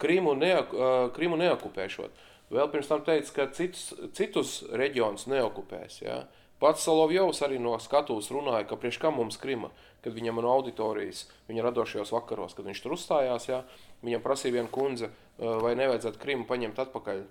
Krimu, 0.01 0.35
neok, 0.37 0.73
Krimu 1.15 1.39
neokupēšot. 1.39 2.23
Vēl 2.53 2.67
pirms 2.69 2.89
tam 2.91 3.01
teica, 3.05 3.31
ka 3.33 3.47
citus, 3.57 3.93
citus 4.13 4.57
reģionus 4.75 5.25
neokupēs. 5.31 6.01
Ja? 6.03 6.25
Pats 6.61 6.85
Solovjovs 6.85 7.41
arī 7.43 7.57
no 7.59 7.73
skatuves 7.83 8.29
runāja, 8.31 8.67
ka 8.69 8.77
priekš 8.79 8.99
kam 9.01 9.17
mums 9.19 9.39
Krima, 9.41 9.71
kad 10.05 10.13
viņam 10.15 10.43
no 10.43 10.51
auditorijas, 10.53 11.25
viņa 11.49 11.65
radošajos 11.65 12.13
vakaros, 12.15 12.53
kad 12.55 12.67
viņš 12.67 12.83
tur 12.83 12.95
uzstājās, 12.95 13.47
jā, 13.49 13.63
viņam 14.05 14.23
prasīja 14.23 14.59
viena 14.59 14.71
kundze, 14.71 15.09
vai 15.39 15.73
nevajadzētu 15.79 16.21
Krimu 16.21 16.47
paņemt 16.47 16.79
atpakaļ. 16.85 17.25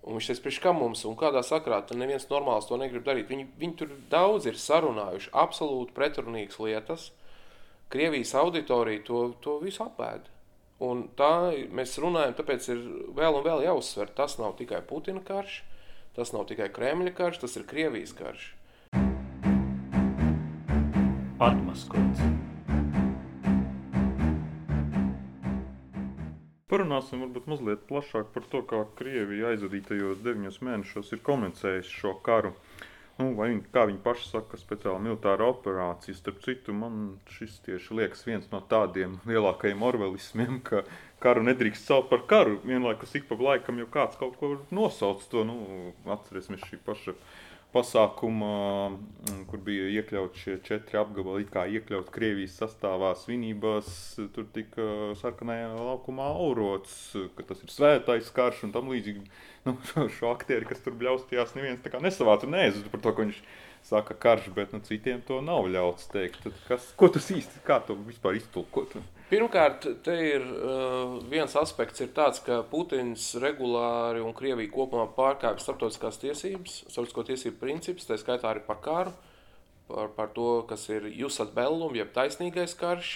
Un 0.00 0.16
viņš 0.16 0.30
teica, 0.30 0.42
priekš 0.46 0.58
kam 0.64 0.78
mums 0.80 1.02
un 1.04 1.16
kādā 1.20 1.42
sakrā, 1.44 1.82
tad 1.84 2.00
neviens 2.00 2.24
normāls 2.30 2.68
to 2.68 2.78
negrib 2.80 3.04
darīt. 3.04 3.28
Viņi, 3.28 3.46
viņi 3.60 3.76
tur 3.76 3.92
daudz 4.12 4.48
ir 4.48 4.56
sarunājuši 4.56 5.32
absolūti 5.36 5.96
pretrunīgas 5.96 6.60
lietas. 6.62 7.10
Krievijas 7.92 8.32
auditorija 8.38 9.04
to, 9.04 9.24
to 9.44 9.58
visu 9.60 9.84
apēda. 9.84 10.32
Un 10.80 11.04
tā 11.18 11.52
mēs 11.76 11.98
runājam, 12.00 12.32
tāpēc 12.38 12.70
ir 12.72 12.80
vēl 13.18 13.36
un 13.36 13.44
vēl 13.44 13.66
jāuzsver, 13.66 14.08
tas 14.16 14.38
nav 14.40 14.54
tikai 14.56 14.80
Putina 14.88 15.20
karš, 15.20 15.60
tas 16.16 16.32
nav 16.32 16.48
tikai 16.48 16.70
Kremļa 16.72 17.12
karš, 17.18 17.42
tas 17.44 17.60
ir 17.60 17.68
Krievijas 17.68 18.16
karš. 18.16 18.54
Atmaskots. 21.40 22.49
Parunāsim 26.70 27.24
varbūt 27.24 27.48
mazliet 27.50 27.80
plašāk 27.88 28.28
par 28.30 28.44
to, 28.52 28.60
kā 28.70 28.84
Krievija 28.98 29.48
aizvadītajos 29.50 30.20
deviņos 30.22 30.60
mēnešos 30.62 31.08
ir 31.16 31.22
komunicējusi 31.26 31.96
šo 32.02 32.12
karu. 32.22 32.52
Nu, 33.18 33.32
vai 33.36 33.48
viņi, 33.50 33.64
kā 33.74 33.82
viņi 33.88 33.98
paši 34.04 34.28
saka, 34.30 34.56
speciāla 34.60 35.00
militāra 35.02 35.48
operācija. 35.50 36.14
Starp 36.16 36.38
citu, 36.44 36.72
man 36.72 37.18
šis 37.34 37.58
tieši 37.66 37.98
liekas 37.98 38.22
viens 38.24 38.46
no 38.52 38.62
tādiem 38.70 39.18
lielākajiem 39.28 39.82
orvelismiem, 39.84 40.60
ka 40.64 40.84
karu 41.20 41.42
nedrīkst 41.48 41.90
saukt 41.90 42.08
par 42.12 42.22
karu. 42.30 42.60
Vienlaikus 42.62 43.18
ik 43.18 43.26
pa 43.28 43.36
laikam 43.36 43.82
jau 43.82 43.90
kāds 43.98 44.16
kaut 44.22 44.38
ko 44.40 44.54
nosauc 44.70 45.26
to. 45.32 45.42
Nu, 45.50 45.58
atcerēsimies 46.06 46.64
šī 46.70 46.80
paša 46.86 47.18
pasākumā, 47.74 48.56
mm, 48.90 49.42
kur 49.50 49.60
bija 49.66 49.86
iekļauts 50.00 50.42
šie 50.42 50.56
četri 50.66 50.98
apgabali, 51.00 51.46
kā 51.50 51.66
iekļaut 51.70 52.10
Krievijas 52.14 52.56
sastāvā 52.58 53.12
svinībās, 53.18 53.92
tur 54.34 54.48
tika 54.54 54.86
sarkanajā 55.20 55.70
laukumā 55.76 56.26
aurots, 56.32 56.96
ka 57.36 57.46
tas 57.46 57.62
ir 57.62 57.72
svētais 57.72 58.32
karš 58.34 58.64
un 58.66 58.74
tam 58.74 58.90
līdzīgi. 58.90 59.24
Nu, 59.68 59.76
šo, 59.92 60.08
šo 60.16 60.32
aktieri, 60.34 60.68
kas 60.68 60.82
tur 60.84 60.98
bļaustījās, 60.98 61.54
neviens 61.58 61.82
tā 61.84 61.92
kā 61.92 62.02
nesavāca 62.02 62.50
neezud 62.50 62.90
par 62.90 63.04
to, 63.04 63.14
ko 63.14 63.26
viņš 63.26 63.40
saka 63.86 64.16
karš, 64.26 64.50
bet 64.56 64.74
nu, 64.74 64.82
citiem 64.84 65.22
to 65.26 65.38
nav 65.44 65.70
ļauts 65.70 66.10
teikt. 66.12 66.42
Tad 66.44 66.58
kas, 66.66 66.90
ko 66.98 67.08
tas 67.12 67.30
īsti, 67.32 67.62
kā 67.66 67.78
to 67.86 67.96
vispār 68.08 68.40
iztulkot? 68.40 68.98
Pirmkārt, 69.30 69.84
te 70.02 70.14
ir 70.26 70.42
uh, 70.42 71.20
viens 71.30 71.52
aspekts, 71.54 72.02
ir 72.02 72.08
tāds, 72.16 72.40
ka 72.42 72.64
Putins 72.66 73.28
regulāri 73.38 74.18
un 74.26 74.34
Krievija 74.34 74.72
kopumā 74.74 75.04
pārkāpj 75.14 75.62
starptautiskās 75.62 76.18
tiesības, 76.18 76.80
starptautisko 76.88 77.24
tiesību 77.28 77.60
principus, 77.60 78.08
tā 78.08 78.18
skaitā 78.18 78.48
arī 78.50 78.64
par 78.66 78.80
karu, 78.82 79.12
par, 79.86 80.10
par 80.16 80.32
to, 80.34 80.48
kas 80.66 80.88
ir 80.90 81.06
jusat 81.14 81.52
bellum, 81.54 81.94
jeb 81.94 82.10
taisnīgais 82.16 82.74
karš, 82.80 83.12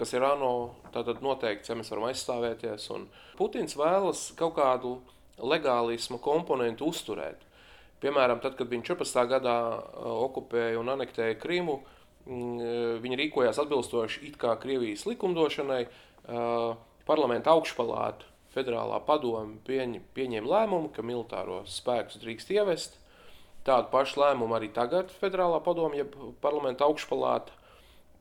kas 0.00 0.14
ir 0.16 0.24
ANO 0.24 0.54
tātad 0.94 1.20
noteikts, 1.20 1.68
ja 1.68 1.76
mēs 1.76 1.92
varam 1.92 2.08
aizstāvēties. 2.08 2.88
Un 2.96 3.04
Putins 3.36 3.76
vēlas 3.76 4.30
kaut 4.40 4.56
kādu 4.56 4.94
legālismu 5.36 6.16
komponentu 6.24 6.88
uzturēt. 6.88 7.44
Piemēram, 8.00 8.40
tad, 8.40 8.56
kad 8.56 8.72
viņš 8.72 8.88
14. 8.88 9.28
gadā 9.36 9.58
uh, 9.76 10.08
okupēja 10.30 10.80
un 10.80 10.94
anektēja 10.96 11.36
Krimu, 11.44 11.76
uh, 11.82 11.92
eh, 11.92 11.95
viņi 12.26 13.18
rīkojās 13.20 13.60
atbilstoši 13.62 14.24
it 14.26 14.38
kā 14.40 14.56
Krievijas 14.58 15.06
likumdošanai. 15.06 15.86
Eh, 15.86 16.76
parlamenta 17.06 17.52
augšpalāta 17.54 18.26
federālā 18.54 18.98
padome 19.06 19.60
pieņ, 19.66 20.00
pieņēma 20.16 20.50
lēmumu, 20.50 20.90
ka 20.94 21.04
militāros 21.06 21.76
spēkus 21.78 22.18
drīkst 22.22 22.50
ievest. 22.56 22.98
Tādu 23.66 23.90
pašu 23.92 24.22
lēmumu 24.22 24.56
arī 24.56 24.72
tagad 24.74 25.12
federālā 25.20 25.60
padome, 25.62 26.00
jeb 26.00 26.16
parlamenta 26.42 26.88
augšpalāta 26.88 27.54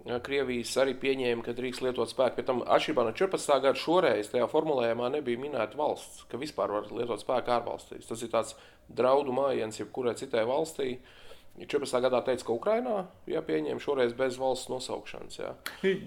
eh, 0.06 0.20
Krievijas 0.22 0.76
arī 0.78 0.94
pieņēma, 1.02 1.42
ka 1.42 1.58
drīkst 1.58 1.82
lietot 1.82 2.14
spēku. 2.14 2.38
Pēc 2.38 2.52
tam, 2.52 2.62
atšķirībā 2.62 3.08
no 3.10 3.18
14. 3.18 3.58
gada, 3.58 3.74
šoreiz 3.80 4.30
tajā 4.30 4.46
formulējumā 4.54 5.10
nebija 5.18 5.42
minēta 5.42 5.82
valsts, 5.82 6.28
ka 6.30 6.38
vispār 6.38 6.78
var 6.78 6.94
lietot 6.94 7.26
spēku 7.26 7.58
ārvalstīs. 7.58 8.06
Tas 8.06 8.22
ir 8.22 8.30
tāds 8.30 8.54
draudu 8.86 9.34
mājiens 9.34 9.82
jebkurai 9.82 10.14
citai 10.20 10.46
valstī. 10.46 11.00
Uh, 11.00 11.25
14. 11.56 12.02
gadā 12.04 12.20
teica, 12.26 12.44
ka 12.50 12.56
Ukrainā 12.56 12.96
jāpieņem 13.32 13.80
šoreiz 13.80 14.12
bez 14.18 14.36
valsts 14.42 14.68
nosaukšanas. 14.72 15.40
Jā. 15.40 15.54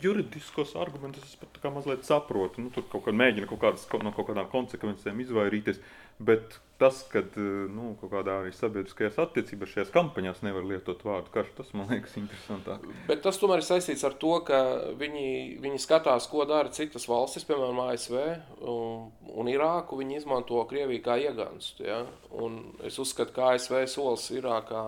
Juridiskos 0.05 0.75
argumentus 0.77 1.25
es 1.25 1.39
pat 1.41 1.71
mazliet 1.73 2.05
saprotu. 2.05 2.61
Nu, 2.61 2.73
tur 2.75 2.85
kaut 2.93 3.07
kā 3.07 3.15
mēģina 3.17 3.49
kaut 3.49 3.63
kādas, 3.63 3.87
no 4.05 4.13
kaut 4.13 4.29
kādām 4.29 4.51
konsekvencēm 4.53 5.25
izvairīties. 5.25 5.81
Bet 6.19 6.59
tas, 6.83 7.01
ka 7.09 7.23
nu, 7.71 7.93
kaut 8.01 8.11
kādā 8.13 8.35
arī 8.43 8.53
sabiedriskajās 8.53 9.17
attiecībās 9.23 9.71
šajās 9.73 9.93
kampaņās 9.95 10.43
nevar 10.45 10.67
lietot 10.67 11.01
vārdu 11.07 11.31
karš, 11.35 11.53
tas 11.57 11.71
man 11.79 11.89
liekas 11.95 12.17
interesantāk. 12.21 12.85
Bet 13.09 13.23
tas 13.25 13.39
tomēr 13.41 13.63
ir 13.63 13.67
saistīts 13.67 14.05
ar 14.05 14.19
to, 14.21 14.35
ka 14.47 14.59
viņi, 14.99 15.29
viņi 15.63 15.81
skatās, 15.83 16.29
ko 16.31 16.45
dara 16.51 16.75
citas 16.75 17.09
valstis, 17.09 17.47
piemēram, 17.49 17.81
ASV 17.89 18.19
un, 18.61 19.09
un 19.33 19.51
Irāku. 19.51 19.97
Viņi 20.03 20.21
izmanto 20.21 20.61
Krieviju 20.69 21.07
kā 21.07 21.17
iegānstu. 21.23 21.87
Ja? 21.89 22.03
Un 22.37 22.61
es 22.85 22.99
uzskatu, 23.01 23.33
ka 23.39 23.55
ASV 23.55 23.87
solis 23.89 24.29
Irākā 24.35 24.83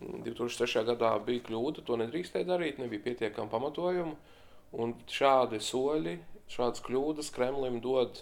2003. 0.00 0.84
gadā 0.90 1.12
bija 1.24 1.44
kļūda, 1.48 1.84
to 1.86 1.98
nedrīkstēja 2.00 2.48
darīt, 2.48 2.80
nebija 2.82 3.04
pietiekama 3.06 3.52
pamatojuma. 3.52 4.16
Un 4.76 4.96
šādi 5.08 5.60
soļi, 5.62 6.16
šādas 6.52 6.82
kļūdas 6.84 7.30
Kremlim 7.32 7.78
dod 7.84 8.20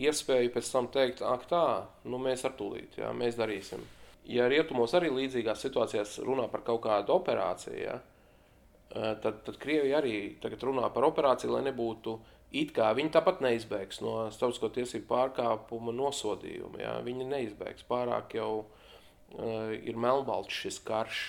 iespēju 0.00 0.50
pēc 0.54 0.70
tam 0.72 0.88
teikt, 0.94 1.22
ak, 1.22 1.44
tā, 1.50 1.66
nu 2.08 2.18
mēs 2.18 2.42
ar 2.48 2.56
tūlīt, 2.58 2.98
jā, 2.98 3.12
mēs 3.14 3.38
darīsim. 3.38 3.84
Ja 4.26 4.48
rietumos 4.50 4.94
arī 4.96 5.12
līdzīgās 5.12 5.62
situācijās 5.66 6.16
runā 6.24 6.48
par 6.50 6.64
kaut 6.66 6.82
kādu 6.86 7.14
operāciju, 7.14 7.76
jā, 7.78 7.98
tad, 8.94 9.44
tad 9.46 9.58
Krievija 9.60 10.00
arī 10.00 10.16
tagad 10.42 10.64
runā 10.66 10.88
par 10.94 11.06
operāciju, 11.10 11.52
lai 11.54 11.66
nebūtu 11.68 12.16
it 12.54 12.70
kā 12.74 12.92
viņi 12.94 13.12
tāpat 13.16 13.42
neizbēgs 13.44 14.00
no 14.04 14.14
starptautisko 14.30 14.70
tiesību 14.76 15.08
pārkāpuma 15.10 15.94
nosodījuma. 15.94 16.80
Jā. 16.82 16.94
Viņi 17.06 17.26
neizbēgs 17.30 17.86
pārāk 17.88 18.36
jau 18.38 18.64
ir 19.34 19.96
melnbalts 19.98 20.62
šis 20.64 20.78
karš, 20.86 21.24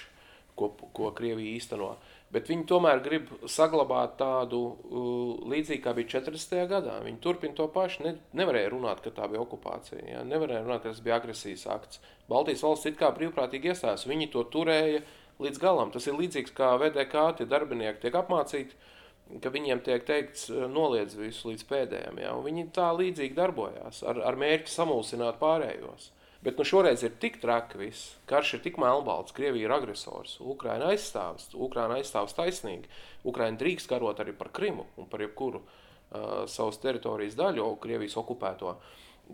ko, 0.55 0.69
ko 0.95 1.11
Krievija 1.15 1.55
īsteno. 1.57 1.95
Bet 2.35 2.49
viņi 2.51 2.65
tomēr 2.67 2.99
grib 3.05 3.29
saglabāt 3.47 4.17
tādu 4.19 4.59
uh, 4.65 5.43
līdzīgu, 5.51 5.81
kā 5.85 5.93
bija 5.95 6.17
40. 6.17 6.55
gadā. 6.71 6.95
Viņi 7.05 7.21
turpina 7.23 7.55
to 7.55 7.67
pašu. 7.71 8.01
Ne, 8.03 8.15
nevarēja 8.35 8.71
runāt, 8.73 9.03
ka 9.05 9.13
tā 9.15 9.29
bija 9.31 9.43
okupācija. 9.43 10.01
Ja? 10.09 10.23
Nevarēja 10.27 10.65
runāt, 10.65 10.83
ka 10.83 10.91
tas 10.91 11.03
bija 11.05 11.19
agresijas 11.21 11.67
akts. 11.71 12.01
Baltijas 12.31 12.65
valsts 12.65 12.89
it 12.89 12.97
kā 12.99 13.13
brīvprātīgi 13.15 13.71
iestājās. 13.71 14.07
Viņi 14.09 14.27
to 14.33 14.43
turēja 14.51 15.03
līdz 15.45 15.61
galam. 15.61 15.93
Tas 15.93 16.09
ir 16.09 16.17
līdzīgs 16.17 16.55
kā 16.57 16.73
VDK, 16.81 17.23
tie 17.37 17.47
darbinieki 17.51 18.03
tiek 18.03 18.19
apmācīti, 18.19 18.75
ka 19.43 19.53
viņiem 19.53 19.85
tiek 19.85 20.03
teikts, 20.07 20.49
noliedz 20.73 21.15
visu 21.19 21.53
līdz 21.53 21.63
pēdējiem. 21.71 22.19
Ja? 22.25 22.35
Viņi 22.49 22.67
tā 22.75 22.89
līdzīgi 22.99 23.37
darbojās 23.37 24.01
ar, 24.03 24.19
ar 24.27 24.41
mērķi 24.43 24.75
samulsināt 24.75 25.39
pārējos. 25.39 26.11
Bet 26.45 26.59
nu, 26.59 26.63
šoreiz 26.67 27.01
ir 27.01 27.15
tik 27.17 27.39
traki 27.41 27.79
viss. 27.79 28.11
Karš 28.29 28.51
ir 28.57 28.61
tik 28.61 28.75
melnbalts, 28.77 29.33
Krievija 29.33 29.65
ir 29.65 29.73
agresors, 29.73 30.35
Ukraina 30.45 30.91
aizstāvs, 30.93 31.47
Ukraina 31.57 31.97
aizstāvs 31.97 32.37
taisnīgi. 32.37 32.91
Ukraina 33.25 33.57
drīkst 33.57 33.89
karot 33.89 34.21
arī 34.21 34.35
par 34.37 34.51
Krimu 34.53 34.85
un 35.01 35.09
par 35.09 35.23
jebkuru 35.25 35.63
uh, 35.63 36.43
savas 36.45 36.77
teritorijas 36.83 37.37
daļu, 37.39 37.65
Krievijas 37.81 38.17
okupēto. 38.21 38.75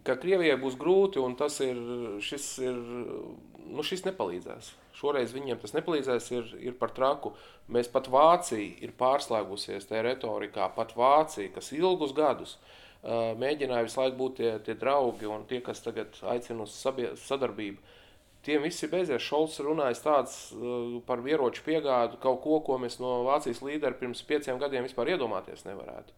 Ka 0.07 0.15
Krievijai 0.15 0.55
būs 0.61 0.77
grūti, 0.79 1.19
un 1.19 1.35
tas 1.35 1.59
ir, 1.65 1.81
šis, 2.23 2.45
ir, 2.63 2.77
nu, 2.79 3.83
šis 3.83 4.05
nepalīdzēs. 4.07 4.71
Šoreiz 4.95 5.35
viņiem 5.35 5.59
tas 5.59 5.75
nepalīdzēs, 5.75 6.29
ir, 6.31 6.53
ir 6.71 6.77
par 6.79 6.95
traku. 6.95 7.33
Mēs 7.67 7.91
pat 7.91 8.07
Vācija 8.13 8.85
ir 8.87 8.95
pārslēgusies 8.95 9.89
tajā 9.89 10.05
retorikā, 10.07 10.71
pat 10.77 10.95
Vācija, 10.95 11.51
kas 11.57 11.73
ilgus 11.75 12.15
gadus 12.15 12.55
uh, 12.55 12.77
mēģināja 13.03 13.87
visu 13.87 14.01
laiku 14.01 14.17
būt 14.19 14.35
tie, 14.37 14.51
tie 14.65 14.75
draugi 14.77 15.29
un 15.29 15.45
tie, 15.49 15.61
kas 15.65 15.81
tagad 15.81 16.17
aicina 16.33 16.67
uz 16.67 16.75
sadarbību. 17.25 17.81
Tiem 18.45 18.63
visi 18.65 18.89
beidzies. 18.89 19.21
Šolts 19.21 19.59
runājis 19.61 20.01
tāds 20.01 20.35
par 21.05 21.21
ieroču 21.25 21.61
piegādu, 21.65 22.17
kaut 22.21 22.41
ko, 22.41 22.59
ko 22.65 22.77
mēs 22.81 22.97
no 23.01 23.19
Vācijas 23.27 23.61
līdera 23.61 23.97
pirms 23.97 24.23
pieciem 24.25 24.57
gadiem 24.61 24.87
vispār 24.87 25.13
iedomāties 25.13 25.65
nevarētu. 25.67 26.13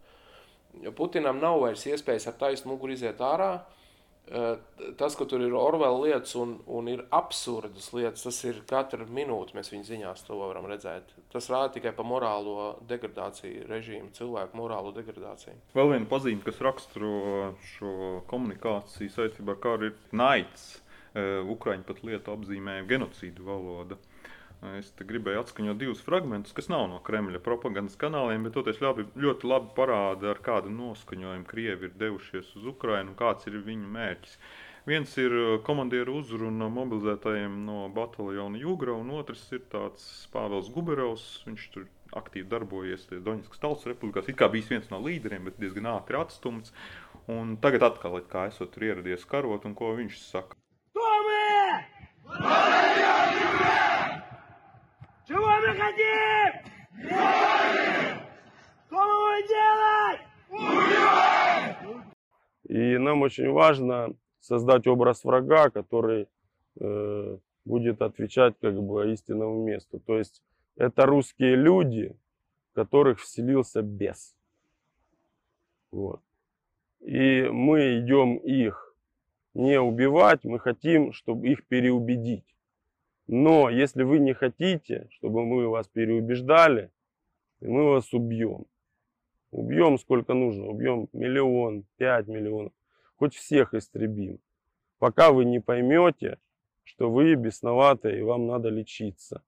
Putinam 0.95 1.41
nav 1.43 1.59
vairs 1.61 1.83
iespējas 1.85 2.29
ar 2.31 2.37
taisnu 2.39 2.71
muguru 2.71 2.95
iziet 2.95 3.19
ārā. 3.21 3.51
Eh, 3.59 3.82
tas, 4.98 5.15
ka 5.20 5.25
tur 5.30 5.42
ir 5.44 5.53
Orvela 5.58 5.98
lietas 6.00 6.36
un, 6.39 6.56
un 6.72 6.88
ir 6.88 7.03
absurdas 7.13 7.89
lietas, 7.94 8.24
tas 8.24 8.39
ir 8.48 8.62
katru 8.70 9.06
minūti 9.12 9.58
mēs 9.58 9.72
viņa 9.74 9.89
ziņās 9.89 10.24
to 10.27 10.38
varam 10.39 10.68
redzēt. 10.70 11.12
Tas 11.34 11.50
rāda 11.51 11.74
tikai 11.75 11.92
par 11.98 12.08
morālo 12.08 12.70
degradāciju, 12.89 13.68
režīmu, 13.70 14.13
cilvēku 14.15 14.58
morālo 14.58 14.94
degradāciju. 14.96 15.58
Vēl 15.75 15.92
viena 15.96 16.10
pazīme, 16.10 16.44
kas 16.46 16.62
raksturo 16.63 17.51
šo 17.74 18.24
komunikāciju 18.32 19.12
saistībā 19.12 19.58
ar 19.58 19.62
karu, 19.68 19.92
ir 19.92 20.15
naids. 20.15 20.70
Eh, 21.13 21.44
Ukraiņi 21.46 21.86
pat 21.86 22.00
lietu 22.08 22.34
apzīmēja 22.34 22.88
genocīdu 22.89 23.46
valodu. 23.46 24.00
Es 24.72 24.91
gribēju 24.96 25.41
atskaņot 25.41 25.79
divus 25.79 26.01
fragmentus, 26.05 26.53
kas 26.55 26.70
nav 26.72 26.86
no 26.88 27.00
Kremļa 27.03 27.41
propagandas 27.43 27.98
kanāliem, 28.00 28.46
bet 28.48 28.55
toties 28.55 28.79
labi, 28.84 29.03
ļoti 29.20 29.48
labi 29.50 29.74
parāda, 29.75 30.29
ar 30.32 30.39
kādu 30.46 30.72
noskaņojumu 30.72 31.48
Krievi 31.50 31.89
ir 31.89 31.98
devušies 32.00 32.53
uz 32.60 32.70
Ukrajinu 32.72 33.12
un 33.12 33.17
kāds 33.20 33.50
ir 33.50 33.58
viņu 33.65 33.89
mērķis. 33.98 34.38
Viens 34.88 35.12
ir 35.20 35.36
uh, 35.36 35.50
komandieru 35.67 36.15
uzruna 36.20 36.70
mobilizētajiem 36.72 37.60
no 37.67 37.86
bataljona 37.96 38.60
Jūgra, 38.60 38.96
un 39.00 39.12
otrs 39.15 39.43
ir 39.55 39.63
tāds 39.72 40.08
Pāvils 40.32 40.72
Guberovs. 40.75 41.27
Viņš 41.48 41.67
tur 41.75 41.88
aktīvi 42.20 42.48
darbojies 42.51 43.08
Doņiskas 43.12 43.63
tautas 43.63 43.88
republikās. 43.89 44.27
It 44.32 44.39
kā 44.39 44.51
bijis 44.51 44.72
viens 44.72 44.91
no 44.91 45.00
līderiem, 45.03 45.48
bet 45.48 45.60
diezgan 45.60 45.91
ātri 45.96 46.20
atstumts. 46.20 46.75
Un 47.32 47.55
tagad 47.63 47.88
atkal 47.88 48.20
kā 48.27 48.48
esot 48.51 48.75
tur 48.75 48.91
ieradies 48.91 49.24
karot, 49.27 49.67
un 49.67 49.75
ko 49.79 49.96
viņš 50.00 50.20
saka. 50.27 50.60
Tomē! 51.00 53.12
Чего 55.25 55.39
мы 55.39 55.68
хотим? 55.68 56.53
Что 58.88 58.98
мы 59.00 59.06
будем 59.22 59.48
делать? 59.48 60.22
И 62.68 62.98
нам 62.98 63.22
очень 63.22 63.50
важно 63.50 64.15
создать 64.42 64.86
образ 64.88 65.24
врага, 65.24 65.70
который 65.70 66.27
э, 66.80 67.38
будет 67.63 68.01
отвечать 68.01 68.56
как 68.60 68.82
бы 68.82 69.13
истинному 69.13 69.63
месту. 69.65 70.00
То 70.00 70.18
есть 70.18 70.42
это 70.75 71.06
русские 71.06 71.56
люди, 71.56 72.18
в 72.72 72.75
которых 72.75 73.22
вселился 73.22 73.82
бес. 73.82 74.36
Вот. 75.92 76.22
И 77.00 77.44
мы 77.44 78.00
идем 78.00 78.38
их 78.38 78.94
не 79.53 79.80
убивать, 79.80 80.44
мы 80.44 80.60
хотим, 80.60 81.13
чтобы 81.13 81.48
их 81.48 81.65
переубедить. 81.65 82.52
Но 83.27 83.70
если 83.70 84.03
вы 84.03 84.20
не 84.20 84.34
хотите, 84.34 85.08
чтобы 85.12 85.46
мы 85.46 85.68
вас 85.68 85.88
переубеждали, 85.88 86.92
мы 87.62 87.92
вас 87.92 88.13
убьем. 88.13 88.65
Убьем 89.51 89.98
сколько 89.98 90.34
нужно, 90.34 90.65
убьем 90.65 91.08
миллион, 91.13 91.86
пять 91.98 92.27
миллионов, 92.27 92.74
хоть 93.15 93.36
всех 93.36 93.74
истребим. 93.74 94.39
Пока 95.00 95.32
вы 95.32 95.46
не 95.46 95.60
поймете, 95.60 96.39
что 96.84 97.10
вы 97.10 97.36
бесноватые 97.36 98.20
и 98.20 98.24
вам 98.24 98.48
надо 98.48 98.70
лечиться. 98.70 99.44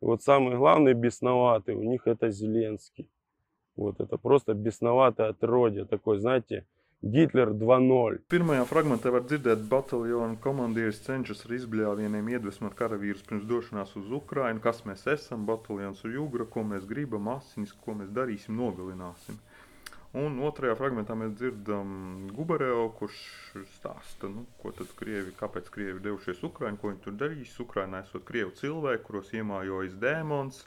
И 0.00 0.04
вот 0.04 0.22
самый 0.22 0.56
главный 0.56 0.94
бесноватый 0.94 1.74
у 1.74 1.82
них 1.82 2.06
это 2.06 2.30
Зеленский. 2.30 3.10
Вот 3.76 4.00
это 4.00 4.16
просто 4.16 4.54
бесноватое 4.54 5.30
отродье, 5.30 5.84
такой, 5.84 6.18
знаете, 6.18 6.66
Gitler 7.00 7.48
2.0. 7.56 8.18
Pirmajā 8.28 8.66
fragmentā 8.68 9.08
var 9.08 9.22
dzirdēt, 9.24 9.62
ka 9.62 9.68
bataljona 9.70 10.34
komandieris 10.44 10.98
cenšas 11.06 11.46
ar 11.46 11.54
izbļāvieniem 11.56 12.26
iedvesmot 12.28 12.74
karavīrus 12.76 13.22
pirms 13.24 13.46
došanās 13.48 13.94
uz 13.96 14.10
Ukrajinu. 14.12 14.60
Kas 14.60 14.82
mēs 14.84 15.06
esam? 15.08 15.46
Bataljons 15.48 16.02
uz 16.04 16.12
Jūgra, 16.12 16.44
ko 16.44 16.60
mēs 16.68 16.84
gribam, 16.90 17.30
asinis, 17.32 17.72
ko 17.72 17.94
mēs 17.96 18.10
darīsim, 18.12 18.52
nogalināsim. 18.60 19.38
Un 20.20 20.36
otrajā 20.44 20.74
fragmentā 20.76 21.16
mēs 21.16 21.32
dzirdam 21.40 22.28
Gubarevu, 22.36 22.90
kurš 22.98 23.22
stāsta, 23.78 24.28
nu, 24.28 24.44
ko 24.60 24.74
tad 24.76 24.92
krievi, 25.00 25.32
kāpēc 25.40 25.72
krievi 25.72 26.04
devušies 26.04 26.44
Ukraiņu, 26.50 26.82
ko 26.82 26.92
viņi 26.92 27.02
tur 27.06 27.16
darīs. 27.24 27.56
Ukrainā 27.64 28.04
esot 28.04 28.28
krievu 28.28 28.52
cilvēki, 28.60 29.06
kuros 29.08 29.32
iemājojas 29.32 29.96
dēmons. 30.04 30.60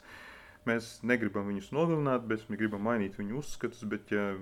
Mēs 0.66 0.96
negribam 1.06 1.46
viņus 1.52 1.70
nogalināt, 1.78 2.26
bet 2.26 2.42
mēs 2.50 2.64
gribam 2.64 2.82
mainīt 2.90 3.22
viņu 3.22 3.38
uzskatus. 3.44 3.86
Bet, 3.86 4.10
ja 4.10 4.32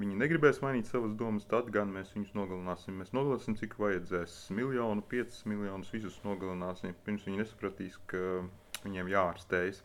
viņi 0.00 0.18
negribēs 0.18 0.60
mainīt 0.64 0.88
savas 0.90 1.14
domas, 1.18 1.46
tad 1.50 1.70
gan 1.74 1.92
mēs 1.94 2.10
viņus 2.14 2.34
nogalināsim. 2.38 2.96
Mēs 3.00 3.12
nogalināsim, 3.14 3.56
cik 3.60 3.76
vajadzēs. 3.80 4.34
Miljonu, 4.56 5.04
piecus 5.10 5.44
miljonus 5.50 5.92
visus 5.94 6.18
nogalināsim. 6.26 6.96
Pirms 7.06 7.28
viņi 7.28 7.42
nesapratīs, 7.42 8.00
ka 8.10 8.42
viņiem 8.82 9.12
jāārstējas. 9.12 9.80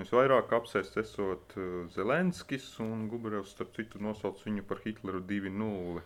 Visvairāk 0.00 0.54
apsēst 0.56 0.96
esot 1.02 1.58
uh, 1.60 1.66
Zelenskis 1.92 2.70
un 2.80 3.04
Guberevs, 3.10 3.52
starp 3.52 3.74
citu, 3.76 4.00
nosauc 4.00 4.40
viņu 4.46 4.64
par 4.68 4.80
Hitleru 4.86 5.20
2.0. 5.28 6.00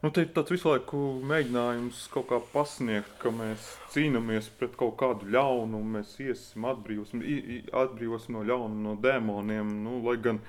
Nu, 0.00 0.08
te 0.08 0.22
ir 0.24 0.30
tāds 0.32 0.48
visu 0.54 0.70
laiku 0.70 0.98
mēģinājums 1.28 2.06
kaut 2.14 2.30
kā 2.30 2.38
pasniegt, 2.54 3.10
ka 3.20 3.28
mēs 3.36 3.66
cīnāmies 3.92 4.46
pret 4.56 4.78
kaut 4.80 4.94
kādu 5.02 5.28
ļaunumu, 5.28 5.98
mēs 5.98 6.14
iesim, 6.24 6.64
atbrīvosim, 6.70 7.20
atbrīvosim 7.82 8.38
no 8.38 8.46
ļaunuma, 8.48 8.80
no 8.86 8.94
dēmoniem. 9.04 9.74
Nu, 9.84 9.98
lai 10.06 10.16
gan 10.24 10.40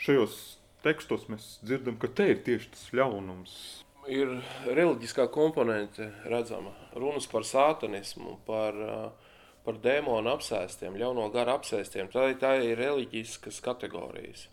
šajos 0.00 0.38
tekstos 0.86 1.26
mēs 1.32 1.56
dzirdam, 1.66 1.98
ka 2.00 2.08
te 2.08 2.30
ir 2.32 2.42
tieši 2.46 2.72
tas 2.74 2.88
ļaunums. 2.96 3.54
Ir 4.06 4.36
reliģiskā 4.70 5.26
komponente 5.34 6.12
redzama. 6.30 6.70
Runas 6.94 7.26
par 7.30 7.46
sātanismu, 7.46 8.36
par, 8.46 8.76
par 9.66 9.80
dēmonu 9.82 10.30
apsēstiem, 10.36 10.98
ļauno 11.00 11.26
garu 11.34 11.56
apsēstiem. 11.56 12.12
Tā, 12.14 12.28
tā 12.38 12.54
ir 12.62 12.78
reliģiskas 12.78 13.58
kategorijas. 13.64 14.46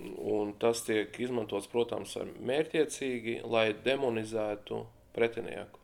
Un 0.00 0.54
tas 0.56 0.80
tiek 0.86 1.12
izmantots, 1.20 1.68
protams, 1.68 2.16
mērķiecīgi, 2.40 3.42
lai 3.44 3.66
demonizētu 3.84 4.80
pretinieku. 5.12 5.80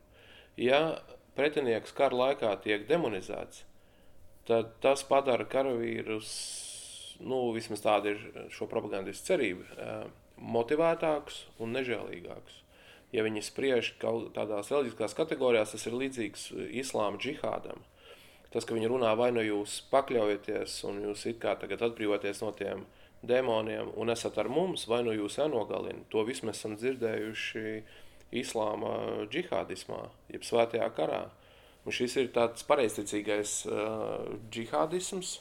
Ja 0.57 0.97
pretinieks 1.37 1.93
kara 1.93 2.17
laikā 2.17 2.55
tiek 2.63 2.87
demonizēts, 2.89 3.61
tad 4.49 4.73
tas 4.81 5.03
padara 5.05 5.45
karavīrus 5.45 6.31
nu, 7.19 7.41
vismaz 7.55 7.83
tāda 7.83 8.13
ir 8.13 8.47
šo 8.53 8.67
propagandistu 8.69 9.33
cerība, 9.33 9.65
motivētāks 10.37 11.43
un 11.63 11.73
nežēlīgāks. 11.77 12.63
Ja 13.15 13.23
viņi 13.23 13.43
spriež 13.45 13.93
kaut 14.01 14.33
kādās 14.35 14.71
reliģiskās 14.73 15.15
kategorijās, 15.17 15.71
tas 15.73 15.87
ir 15.87 15.95
līdzīgs 15.95 16.49
islāma 16.81 17.19
džihādam. 17.21 17.85
Tas, 18.51 18.65
ka 18.67 18.75
viņi 18.75 18.89
runā 18.91 19.13
vai 19.19 19.29
nu 19.35 19.43
jūs 19.43 19.79
pakļaujaties 19.91 20.81
un 20.87 21.01
jūs 21.07 21.25
it 21.31 21.39
kā 21.43 21.55
tagad 21.59 21.83
atbrīvoties 21.87 22.41
no 22.43 22.53
tiem 22.55 22.85
demoniem 23.27 23.91
un 23.99 24.11
esat 24.13 24.37
ar 24.39 24.49
mums, 24.51 24.85
vai 24.87 25.01
nu 25.07 25.15
jūs 25.15 25.39
jānogalina. 25.39 26.05
To 26.11 26.23
visu 26.27 26.47
mēs 26.47 26.61
esam 26.61 26.77
dzirdējuši 26.79 27.65
islāma 28.37 28.93
džihādismā, 29.31 29.99
jeb 30.33 30.47
svētajā 30.47 30.87
karā. 30.95 31.25
Un 31.87 31.95
šis 31.95 32.17
ir 32.19 32.31
tāds 32.35 32.65
pareizticīgais 32.67 33.61
uh, 33.71 34.35
džihādisms, 34.51 35.37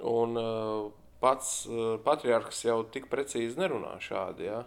Un 0.00 0.36
uh, 0.36 0.90
pats 1.22 1.66
uh, 1.68 1.98
patriarchs 2.04 2.64
jau 2.66 2.82
tik 2.94 3.08
precīzi 3.12 3.58
nerunā 3.60 3.96
šādi. 4.02 4.48
Ja? 4.48 4.62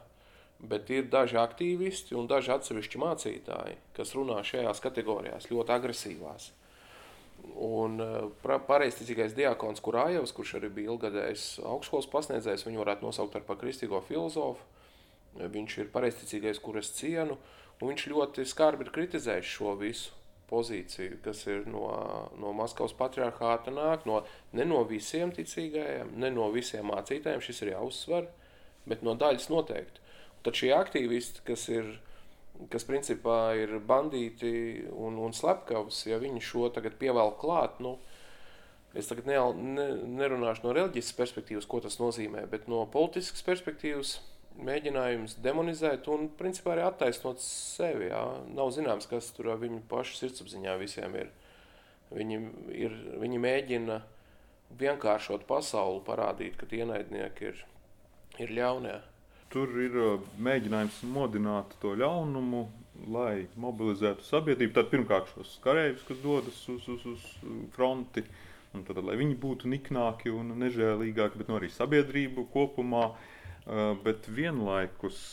Bet 0.59 0.89
ir 0.93 1.09
daži 1.11 1.39
aktīvisti 1.41 2.15
un 2.15 2.29
daži 2.31 2.53
atsevišķi 2.55 3.01
mācītāji, 3.01 3.79
kas 3.97 4.13
runā 4.15 4.39
šajās 4.45 4.79
kategorijās, 4.83 5.49
ļoti 5.51 5.75
agresīvās. 5.75 6.51
Un 7.61 7.99
uh, 8.01 8.29
pareizticīgais 8.69 9.35
diakons 9.37 9.83
Kurājevs, 9.83 10.33
kurš 10.35 10.55
arī 10.59 10.71
bija 10.79 10.93
ilgadējs 10.93 11.59
augstskolas 11.65 12.09
pasniedzējs, 12.13 12.65
viņu 12.67 12.81
varētu 12.85 13.05
nosaukt 13.05 13.37
par 13.45 13.59
kristīgo 13.61 14.01
filozofu. 14.07 14.63
Viņš 15.35 15.73
ir 15.83 15.91
pareizticīgais, 15.91 16.61
kur 16.63 16.79
es 16.79 16.93
cienu, 16.95 17.35
un 17.81 17.91
viņš 17.91 18.05
ļoti 18.13 18.45
skarbi 18.47 18.87
ir 18.87 18.93
kritizējis 18.95 19.57
šo 19.57 19.73
visu 19.81 20.13
pozīciju, 20.49 21.19
kas 21.25 21.43
ir 21.49 21.65
no, 21.69 21.85
no 22.39 22.53
Maskavas 22.57 22.95
patriarchāta 22.97 23.73
nāk, 23.73 24.05
no, 24.09 24.21
ne 24.53 24.65
no 24.67 24.83
visiem 24.87 25.33
ticīgajiem, 25.35 26.15
ne 26.21 26.31
no 26.33 26.49
visiem 26.53 26.87
mācītājiem, 26.91 27.43
šis 27.43 27.63
ir 27.63 27.73
jāuzsver, 27.75 28.27
bet 28.89 29.05
no 29.05 29.15
daļas 29.17 29.49
noteikti. 29.53 30.03
Tad 30.45 30.59
šie 30.59 30.73
aktīvisti, 30.77 31.41
kas 31.47 31.65
ir, 31.73 31.95
kas 32.73 32.85
principā 32.85 33.55
ir 33.57 33.79
bandīti 33.87 34.85
un, 34.93 35.17
un 35.17 35.33
slepkavas, 35.33 36.03
ja 36.09 36.21
viņi 36.21 36.43
šo 36.45 36.69
tagad 36.75 36.99
pievēl 37.01 37.33
klāt, 37.41 37.81
nu, 37.81 37.97
es 38.95 39.09
tagad 39.09 39.27
ne, 39.27 39.41
ne, 39.75 39.89
nerunāšu 40.21 40.67
no 40.67 40.77
reliģiskas 40.77 41.17
perspektīvas, 41.17 41.67
ko 41.67 41.81
tas 41.83 41.97
nozīmē, 41.99 42.45
bet 42.51 42.69
no 42.71 42.85
politiskas 42.93 43.45
perspektīvas– 43.47 44.19
mēģinājums 44.63 45.37
demonizēt 45.43 46.07
un 46.11 46.29
principā 46.39 46.75
arī 46.75 46.85
attaisnot 46.85 47.41
sevi. 47.43 48.09
Jā. 48.11 48.21
Nav 48.55 48.71
zināms, 48.75 49.07
kas 49.09 49.31
tur 49.35 49.51
viņu 49.59 49.81
pašu 49.91 50.19
sirdsapziņā 50.19 50.77
visiem 50.81 51.17
ir. 51.19 51.31
Viņi, 52.15 52.39
ir, 52.77 52.95
viņi 53.21 53.41
mēģina 53.41 53.99
vienkāršot 54.79 55.45
pasauli, 55.49 56.03
parādīt, 56.05 56.55
ka 56.59 56.69
ienaidnieki 56.69 57.49
ir, 57.49 57.61
ir 58.45 58.55
ļaunie. 58.59 58.95
Tur 59.53 59.71
ir 59.81 59.99
uh, 60.01 60.25
mēģinājums 60.41 61.01
modināt 61.09 61.75
to 61.81 61.93
ļaunumu, 61.97 62.65
lai 63.11 63.45
mobilizētu 63.59 64.25
sabiedrību. 64.25 64.73
Tad 64.75 64.91
pirmkārt 64.91 65.31
šos 65.33 65.57
karavīrus, 65.63 66.05
kas 66.07 66.19
dodas 66.23 66.59
uz, 66.71 66.87
uz, 66.91 67.05
uz 67.15 67.25
fronti, 67.75 68.23
un 68.75 68.83
tad, 68.87 68.99
lai 69.05 69.17
viņi 69.19 69.37
būtu 69.39 69.71
niknāki 69.71 70.33
un 70.33 70.53
nežēlīgāki, 70.61 71.41
bet 71.41 71.51
no 71.51 71.59
arī 71.59 71.71
sabiedrību 71.73 72.47
kopumā. 72.53 73.07
Uh, 73.11 73.31
bet 74.05 74.29
vienlaikus 74.29 75.23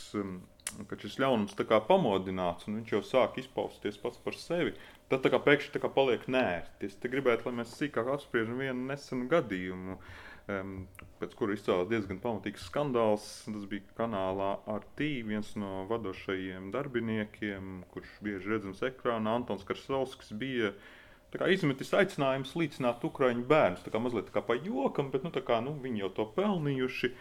kad 0.89 1.01
šis 1.03 1.19
ļaunums 1.21 1.55
tā 1.57 1.65
kā 1.69 1.79
pamodināts 1.85 2.67
un 2.67 2.79
viņš 2.79 2.93
jau 2.95 3.01
sāk 3.05 3.37
izpausties 3.41 3.99
pats 4.01 4.19
par 4.23 4.37
sevi, 4.39 4.73
tad 5.11 5.23
tā 5.25 5.31
kā 5.33 5.39
pēkšņi 5.43 5.73
tā 5.75 5.81
kā 5.83 5.91
paliek 5.93 6.25
nērti. 6.31 6.89
Es 6.89 6.97
gribētu, 7.01 7.47
lai 7.47 7.59
mēs 7.61 7.75
sīkāk 7.77 8.09
apspriežam 8.15 8.61
vienu 8.61 8.87
nesenu 8.89 9.27
gadījumu, 9.31 9.99
um, 10.55 10.73
pēc 11.21 11.35
kura 11.39 11.57
izcēlās 11.57 11.91
diezgan 11.91 12.21
pamatīgs 12.23 12.65
skandāls. 12.69 13.27
Tas 13.49 13.69
bija 13.69 13.97
kanālā 13.99 14.55
RT, 14.79 15.11
viens 15.29 15.53
no 15.59 15.85
vadošajiem 15.91 16.71
darbiniekiem, 16.73 17.85
kurš 17.93 18.17
bieži 18.25 18.55
redzams 18.55 18.83
ekrānā, 18.89 19.37
Antons 19.41 19.65
Karsovskis 19.67 20.33
bija 20.39 20.73
tā 21.33 21.41
kā 21.41 21.47
izmetis 21.49 21.93
aicinājums 21.97 22.53
līdzināt 22.57 23.05
ukraiņu 23.05 23.47
bērnus. 23.49 23.85
Tā 23.85 23.93
kā 23.93 24.01
mazliet 24.01 24.29
tā 24.29 24.35
kā 24.35 24.45
pa 24.45 24.57
jokam, 24.57 25.09
bet 25.13 25.25
nu, 25.25 25.33
kā, 25.33 25.61
nu, 25.65 25.77
viņi 25.81 26.05
jau 26.05 26.13
to 26.19 26.29
pelnījuši. 26.35 27.13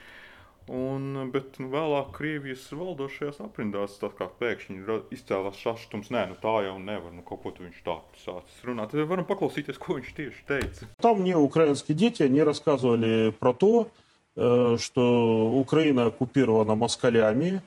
Un, 0.67 1.29
bet 1.31 1.55
nu, 1.63 1.69
vēlāk 1.71 2.09
Krievijas 2.17 2.65
valdošajās 2.75 3.37
aprindās 3.39 3.93
tā 4.01 4.09
kā 4.11 4.27
pēkšņi 4.27 4.81
ra- 4.83 4.99
izcēlās 5.15 5.61
sašutums. 5.63 6.09
Nē, 6.11 6.25
nu 6.27 6.35
tā 6.41 6.57
jau 6.65 6.75
nevar, 6.75 7.13
nu 7.15 7.23
kaut 7.23 7.39
ko 7.45 7.53
tu 7.55 7.63
viņš 7.63 7.77
tā 7.85 7.95
sācis 8.19 8.65
runāt. 8.67 8.91
Tad 8.91 9.07
varam 9.07 9.23
paklausīties, 9.29 9.79
ko 9.79 9.95
viņš 9.95 10.11
tieši 10.17 10.43
teica. 10.49 10.87
Там 10.99 11.21
мне 11.21 11.37
украинские 11.37 11.95
дети, 11.95 12.23
они 12.23 12.43
рассказывали 12.43 13.31
про 13.31 13.53
то, 13.53 13.87
э, 14.35 14.75
что 14.77 15.51
Украина 15.55 16.07
оккупирована 16.07 16.75
москалями, 16.75 17.61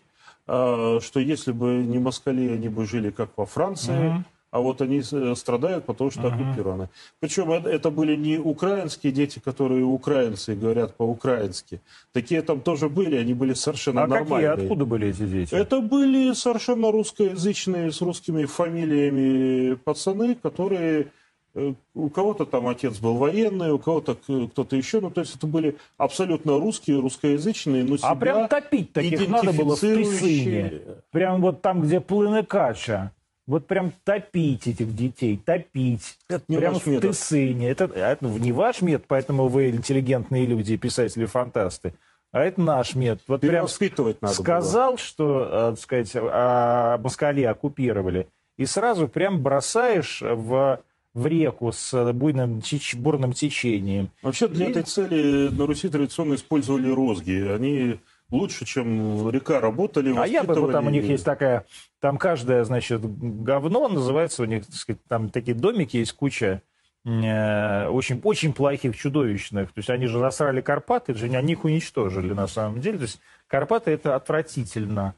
э, 0.46 1.00
что 1.00 1.20
если 1.20 1.52
бы 1.52 1.82
не 1.82 1.98
москали, 1.98 2.52
они 2.52 2.68
бы 2.68 2.84
жили 2.84 3.10
как 3.10 3.30
во 3.36 3.46
Франции, 3.46 4.22
А 4.55 4.61
вот 4.61 4.81
они 4.81 5.01
э, 5.11 5.35
страдают, 5.35 5.83
потому 5.83 6.11
что 6.11 6.29
оккупированы. 6.29 6.87
Причем 7.19 7.51
это, 7.51 7.91
были 7.91 8.15
не 8.15 8.37
украинские 8.37 9.11
дети, 9.11 9.39
которые 9.39 9.83
украинцы 9.83 10.55
говорят 10.55 10.95
по-украински. 10.95 11.81
Такие 12.13 12.41
там 12.41 12.61
тоже 12.61 12.87
были, 12.87 13.17
они 13.17 13.33
были 13.33 13.53
совершенно 13.53 14.03
А 14.03 14.07
какие, 14.07 14.19
нормальные. 14.19 14.51
откуда 14.51 14.85
были 14.85 15.09
эти 15.09 15.27
дети? 15.27 15.53
Это 15.53 15.81
были 15.81 16.31
совершенно 16.31 16.89
русскоязычные, 16.89 17.91
с 17.91 18.01
русскими 18.01 18.45
фамилиями 18.45 19.73
пацаны, 19.75 20.35
которые 20.35 21.07
э, 21.53 21.73
у 21.93 22.09
кого-то 22.09 22.45
там 22.45 22.69
отец 22.69 22.99
был 22.99 23.15
военный, 23.15 23.73
у 23.73 23.77
кого-то 23.77 24.15
кто-то 24.15 24.77
еще. 24.77 25.01
Ну, 25.01 25.11
то 25.11 25.19
есть 25.19 25.35
это 25.35 25.47
были 25.47 25.75
абсолютно 25.97 26.57
русские, 26.59 27.01
русскоязычные, 27.01 27.83
но 27.83 27.97
себя 27.97 28.07
А 28.07 28.15
прям 28.15 28.47
топить 28.47 28.93
таких 28.93 29.27
надо 29.27 29.51
было 29.51 29.75
в. 29.75 31.01
Прям 31.11 31.41
вот 31.41 31.61
там, 31.61 31.81
где 31.81 31.99
плыны 31.99 32.43
кача. 32.43 33.11
Вот 33.47 33.67
прям 33.67 33.93
топить 34.03 34.65
этих 34.67 34.95
детей, 34.95 35.37
топить. 35.43 36.17
Это 36.29 36.43
не 36.47 36.57
Прямо 36.57 36.73
наш 36.73 36.83
в 36.83 36.87
метод. 36.87 37.11
Тысыне. 37.11 37.69
Это, 37.69 37.85
а 37.93 38.11
это 38.13 38.25
не 38.25 38.51
ваш 38.51 38.81
метод, 38.81 39.05
поэтому 39.07 39.47
вы 39.47 39.69
интеллигентные 39.69 40.45
люди, 40.47 40.75
писатели-фантасты. 40.77 41.93
А 42.31 42.41
это 42.43 42.59
наш 42.59 42.95
метод. 42.95 43.23
Вот 43.27 43.41
прям 43.41 43.67
надо 43.67 44.17
было. 44.19 44.29
сказал, 44.29 44.97
что, 44.97 45.43
э, 45.45 45.69
так 45.71 45.79
сказать, 45.79 46.11
а, 46.15 46.97
москали 46.97 47.43
оккупировали, 47.43 48.27
и 48.57 48.65
сразу 48.65 49.07
прям 49.07 49.41
бросаешь 49.43 50.21
в, 50.21 50.81
в 51.13 51.27
реку 51.27 51.71
с 51.71 52.11
буйным, 52.13 52.59
теч- 52.59 52.97
бурным 52.97 53.31
течением. 53.33 54.09
Вообще 54.23 54.47
для 54.47 54.65
И- 54.65 54.71
этой 54.71 54.83
цели 54.83 55.49
на 55.49 55.65
Руси 55.67 55.87
традиционно 55.87 56.33
использовали 56.33 56.89
розги. 56.89 57.47
Они 57.47 57.99
лучше, 58.31 58.65
чем 58.65 59.29
река, 59.29 59.59
работали, 59.59 60.13
А 60.17 60.25
я 60.25 60.43
бы, 60.43 60.53
вот 60.55 60.71
там 60.71 60.87
у 60.87 60.89
них 60.89 61.05
есть 61.05 61.25
такая, 61.25 61.65
там 61.99 62.17
каждое, 62.17 62.63
значит, 62.63 63.01
говно 63.03 63.87
называется 63.87 64.43
у 64.43 64.45
них, 64.45 64.65
так 64.65 64.75
сказать, 64.75 65.03
там 65.07 65.29
такие 65.29 65.55
домики 65.55 65.97
есть 65.97 66.13
куча 66.13 66.61
э, 67.05 67.87
очень, 67.87 68.19
очень 68.23 68.53
плохих, 68.53 68.97
чудовищных. 68.97 69.71
То 69.71 69.79
есть 69.79 69.89
они 69.89 70.07
же 70.07 70.19
засрали 70.19 70.61
Карпаты, 70.61 71.13
же 71.13 71.25
они 71.27 71.53
их 71.53 71.63
уничтожили 71.63 72.33
на 72.33 72.47
самом 72.47 72.81
деле. 72.81 72.97
То 72.97 73.03
есть 73.03 73.21
Карпаты 73.47 73.91
это 73.91 74.15
отвратительно. 74.15 75.15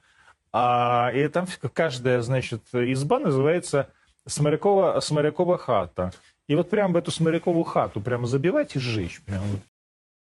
А 0.52 1.12
и 1.14 1.28
там 1.28 1.46
каждая, 1.74 2.22
значит, 2.22 2.64
изба 2.74 3.20
называется 3.20 3.90
Сморякова, 4.26 5.00
Сморякова 5.00 5.58
хата. 5.58 6.12
И 6.48 6.56
вот 6.56 6.70
прям 6.70 6.94
в 6.94 6.98
эту 6.98 7.12
Сморякову 7.12 7.64
хату 7.64 8.00
прямо 8.02 8.26
забивать 8.26 8.76
и 8.76 8.80
сжечь. 8.80 9.22
Прям. 9.24 9.42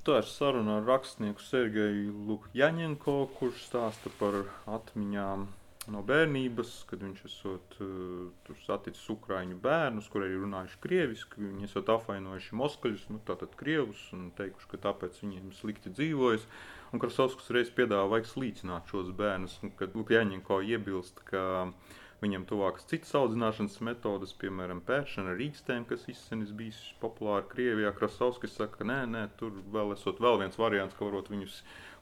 Tā 0.05 0.19
ir 0.21 0.27
saruna 0.29 0.75
ar 0.77 0.83
rakstnieku 0.85 1.41
Sergeju 1.41 2.11
Lukjaņenko, 2.27 3.13
kurš 3.39 3.63
stāsta 3.65 4.11
par 4.19 4.35
atmiņām 4.69 5.47
no 5.95 6.03
bērnības, 6.05 6.73
kad 6.91 7.01
viņš 7.01 7.23
esot, 7.25 7.73
uh, 7.81 8.51
saticis 8.67 9.09
ukrāņu 9.09 9.57
bērnus, 9.63 10.11
kuriem 10.13 10.35
ir 10.35 10.43
runājuši 10.43 10.79
krieviski. 10.83 11.41
Viņi 11.47 11.65
esat 11.65 11.89
apvainojuši 11.95 12.61
moskaļus, 12.61 13.09
nu, 13.15 13.23
tātad 13.25 13.57
krievus, 13.57 14.03
un 14.13 14.29
teikuši, 14.37 14.69
ka 14.75 14.83
tāpēc 14.85 15.17
viņiem 15.23 15.49
slikti 15.57 15.93
dzīvojas. 15.97 16.45
Un 16.93 17.01
Krasovskis 17.01 17.49
reiz 17.57 17.73
piedāvā, 17.73 18.05
vajag 18.13 18.29
slīcināt 18.29 18.93
šos 18.93 19.09
bērnus, 19.17 19.57
un 19.65 19.73
kad 19.79 19.97
Lukjaņenko 19.97 20.61
iebilst, 20.69 21.25
ka 21.31 21.45
viņa 21.65 22.04
Viņam 22.25 22.45
tuvākas 22.49 22.88
citas 22.89 23.11
audzināšanas 23.19 23.75
metodes, 23.85 24.31
piemēram, 24.41 24.79
pēršana 24.88 25.35
ar 25.35 25.38
rīkstēm, 25.38 25.83
kas 25.89 26.07
izsenis 26.09 26.53
bijis 26.57 26.79
populāra 27.03 27.45
Krievijā. 27.51 27.91
Krasovskis 27.99 28.55
saka, 28.57 28.79
ka 28.79 28.88
nē, 28.89 29.01
nē, 29.11 29.21
tur 29.38 29.53
vēl 29.75 29.93
esot 29.93 30.21
vēl 30.25 30.39
viens 30.41 30.57
variants, 30.57 30.97
ka 30.97 31.05
varot 31.05 31.29
viņus 31.29 31.59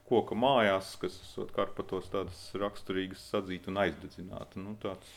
koka 0.09 0.35
mājās, 0.35 0.93
kas 0.99 1.15
esot 1.23 1.53
Karpatos 1.55 2.09
tādas 2.11 2.39
raksturīgas 2.59 3.21
sadzīt 3.31 3.69
un 3.71 3.79
aizdedzināt. 3.85 4.57
Nu, 4.59 4.75
tāds 4.81 5.09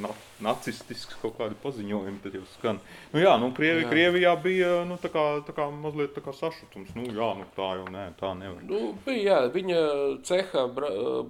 na 0.00 0.10
nacistisks 0.42 1.18
kaut 1.20 1.36
kādi 1.38 1.58
paziņojumi 1.60 2.22
tad 2.24 2.38
jau 2.38 2.46
skan. 2.54 2.80
Nu 3.12 3.20
jā, 3.22 3.34
nu 3.42 3.50
Krievi, 3.56 3.84
Jā. 3.84 3.90
Krievijā 3.92 4.34
bija, 4.42 4.72
nu 4.88 4.96
tā 5.02 5.12
kā, 5.12 5.24
tā 5.46 5.54
kā 5.56 5.68
mazliet 5.74 6.14
tā 6.16 6.24
kā 6.24 6.34
sašutums. 6.36 6.94
Nu 6.96 7.06
jā, 7.06 7.30
nu 7.38 7.46
tā 7.56 7.70
jau 7.82 7.86
nē, 7.92 8.06
tā 8.20 8.32
nevar. 8.38 8.64
Nu, 8.66 8.94
bija, 9.06 9.22
jā, 9.28 9.40
viņa 9.54 9.80
ceha 10.26 10.66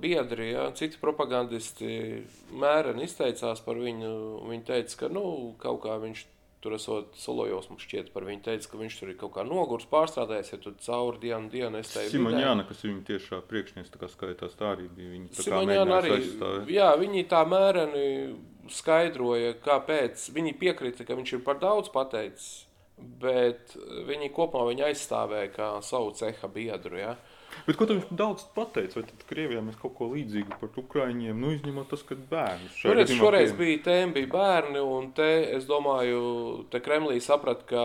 biedri, 0.01 0.53
jā, 0.55 0.71
citi 0.79 1.01
propagandisti 1.03 2.23
mēreni 2.63 3.09
izteicās 3.09 3.65
par 3.67 3.81
viņu. 3.81 4.13
Viņi 4.51 4.69
teica, 4.71 5.03
ka 5.03 5.11
nu, 5.13 5.25
kaut 5.61 5.83
kā 5.85 5.99
viņš 6.03 6.27
tur 6.61 6.77
esot 6.77 7.17
Solojos, 7.17 7.71
mums 7.71 7.85
šķiet 7.87 8.11
par 8.15 8.27
viņu 8.29 8.45
teica, 8.45 8.69
ka 8.69 8.81
viņš 8.81 8.97
tur 9.01 9.13
ir 9.13 9.19
kaut 9.21 9.33
kā 9.37 9.45
nogurs 9.49 9.87
pārstrādājies, 9.91 10.53
ja 10.53 10.61
tur 10.61 10.77
cauri 10.85 11.23
dienu 11.23 11.49
dienu 11.53 11.81
es 11.81 11.93
teiktu. 11.95 12.19
Simoņāna, 12.19 12.67
kas 12.69 12.85
viņa 12.85 13.05
tiešā 13.09 13.41
priekšnieks, 13.49 13.93
tā 13.95 14.01
kā 14.03 14.11
skaitās, 14.13 14.57
tā 14.61 14.75
arī 14.75 14.89
bija 14.93 15.15
viņa. 15.15 15.31
tā 15.41 15.61
mēģinājusi 15.61 15.99
arī. 16.01 16.17
aizstāvēt. 16.19 16.73
Jā, 16.77 16.91
viņi 17.01 17.27
tā 17.33 17.43
mēreni 17.49 18.07
skaidroja, 18.71 19.55
kāpēc. 19.65 20.27
Viņi 20.37 20.57
piekrita, 20.61 21.09
ka 21.09 21.17
viņš 21.19 21.37
ir 21.39 21.45
par 21.47 21.61
daudz 21.63 21.89
pateicis, 21.95 22.51
bet 23.21 23.75
viņi 24.09 24.33
kopumā 24.37 24.69
viņu 24.69 24.89
aizstāvēja 24.91 25.53
kā 25.55 25.71
savu 25.87 26.13
ceha 26.19 26.53
biedru. 26.53 27.01
Ja? 27.01 27.17
Bet 27.67 27.79
ko 27.79 27.89
viņš 27.91 28.13
daudz 28.19 28.45
pateica? 28.55 29.01
Vai 29.01 29.05
tad 29.09 29.25
Krievijā 29.31 29.63
mēs 29.65 29.79
kaut 29.81 29.97
ko 29.99 30.11
līdzīgu 30.13 30.59
par 30.61 30.79
Ukraiņiem, 30.83 31.41
nu 31.41 31.55
izņemot 31.57 31.91
tas, 31.93 32.05
ka 32.07 32.17
šajā 32.17 32.71
Šoreiz, 32.77 33.03
gadījumā 33.03 33.25
šoreiz 33.25 33.57
bija 33.59 33.83
tēma, 33.89 34.15
bija 34.17 34.31
bērni, 34.35 34.85
un 34.85 35.11
te, 35.17 35.29
es 35.57 35.67
domāju, 35.71 36.23
te 36.73 36.83
Kremlī 36.85 37.21
saprata, 37.25 37.67
ka, 37.71 37.85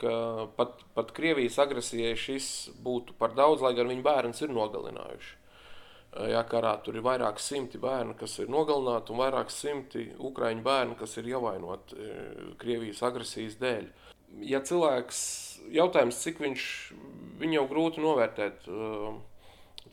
ka 0.00 0.16
pat, 0.58 0.84
pat 0.96 1.14
Krievijas 1.16 1.60
agresijai 1.62 2.16
šis 2.18 2.50
būtu 2.84 3.16
par 3.18 3.36
daudz, 3.38 3.64
lai 3.64 3.74
gan 3.78 3.90
viņa 3.92 4.06
bērns 4.06 4.44
ir 4.44 4.54
nogalinājuši. 4.54 5.40
Jā, 6.14 6.44
karā 6.46 6.76
tur 6.86 6.94
ir 6.94 7.02
vairāk 7.02 7.40
simti 7.42 7.78
bērnu, 7.82 8.14
kas 8.18 8.36
ir 8.38 8.50
nogalināti, 8.52 9.10
un 9.10 9.18
vairāk 9.18 9.48
simti 9.50 10.04
ukraiņu 10.22 10.62
bērnu, 10.62 10.94
kas 11.00 11.16
ir 11.18 11.32
ievainoti 11.32 11.98
eh, 11.98 12.42
Krievijas 12.60 13.02
agresijas 13.08 13.56
dēļ. 13.58 13.88
Ja 14.42 14.60
cilvēks, 14.60 15.18
jautājums, 15.72 16.18
cik 16.24 16.38
viņš, 16.42 16.64
viņu 17.40 17.54
jau 17.60 17.68
grūti 17.70 18.02
novērtēt, 18.02 18.66
eh, 18.68 19.14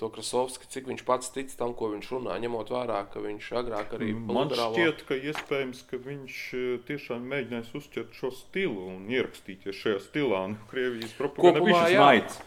to 0.02 0.10
Krasovski, 0.10 0.66
cik 0.72 0.88
viņš 0.90 1.04
pats 1.06 1.30
tic 1.30 1.52
tam, 1.56 1.74
ko 1.78 1.92
viņš 1.92 2.08
runā, 2.10 2.40
ņemot 2.42 2.72
vērā, 2.74 3.04
ka 3.14 3.20
viņš 3.22 3.52
agrāk 3.62 3.94
arī 3.94 4.16
Man 4.18 4.50
liberālo- 4.50 4.74
šķiet, 4.74 5.06
ka 5.06 5.14
iespējams, 5.16 5.84
ka 5.90 5.98
viņš 5.98 6.38
eh, 6.54 6.78
tiešām 6.88 7.22
mēģinājis 7.30 7.72
uzķert 7.78 8.14
šo 8.18 8.32
stilu 8.34 8.88
un 8.96 9.08
ierakstīties 9.08 9.78
šajā 9.78 10.00
stilā. 10.02 10.44
Un 10.46 10.58
Krievijas 10.72 11.14
propaganda 11.14 11.60
Kopumā, 11.60 11.86
jā. 11.92 12.00
naids. 12.00 12.42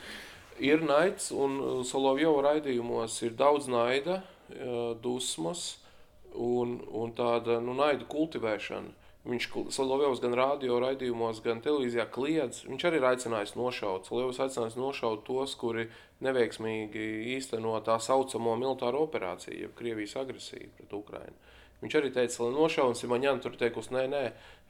Ir 0.58 0.78
naids, 0.86 1.30
un 1.32 1.58
uh, 1.60 1.84
Solovjova 1.84 2.42
raidījumos 2.54 3.22
ir 3.26 3.32
daudz 3.34 3.66
naida, 3.66 4.22
uh, 4.50 4.94
dusmas 5.02 5.78
un, 6.34 6.80
un 6.90 7.10
tāda 7.12 7.60
nu, 7.62 7.74
naida 7.74 8.04
kultivēšana. 8.06 8.92
Viņš 9.24 9.46
Solovjovs 9.72 10.20
gan 10.20 10.34
radio 10.36 10.76
raidījumos, 10.82 11.38
gan 11.44 11.62
televīzijā 11.64 12.04
kliedz. 12.12 12.60
Viņš 12.68 12.82
arī 12.84 12.98
ir 13.00 13.06
aicinājis 13.08 13.54
nošaut. 13.56 14.04
Solovjovs 14.04 14.42
aicinājis 14.44 14.76
nošaut 14.76 15.22
tos, 15.24 15.54
kuri 15.56 15.86
neveiksmīgi 16.24 17.06
īsteno 17.38 17.72
tā 17.86 17.96
saucamo 18.04 18.52
militāro 18.60 19.00
operāciju, 19.06 19.62
jeb 19.62 19.72
Krievijas 19.78 20.18
agresiju 20.20 20.74
pret 20.76 20.92
Ukrainu. 20.92 21.40
Viņš 21.80 21.96
arī 22.00 22.12
teica, 22.12 22.42
lai 22.44 22.52
nošauj, 22.52 22.92
un 22.92 23.00
Simoņāna 23.00 23.44
tur 23.44 23.56
teikusi, 23.60 23.94
nē, 23.96 24.04
nē, 24.12 24.22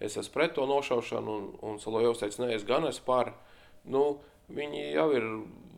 es 0.02 0.16
esmu 0.22 0.34
pret 0.38 0.54
to 0.54 0.64
nošaušanu, 0.70 1.34
un, 1.34 1.50
un 1.66 1.82
Solovjovs 1.82 2.22
teica, 2.22 2.44
nē, 2.44 2.54
es 2.54 2.66
gan 2.66 2.86
esmu 2.86 3.06
par. 3.10 3.34
Nu, 3.90 4.06
viņi 4.54 4.86
jau 4.94 5.10
ir 5.18 5.28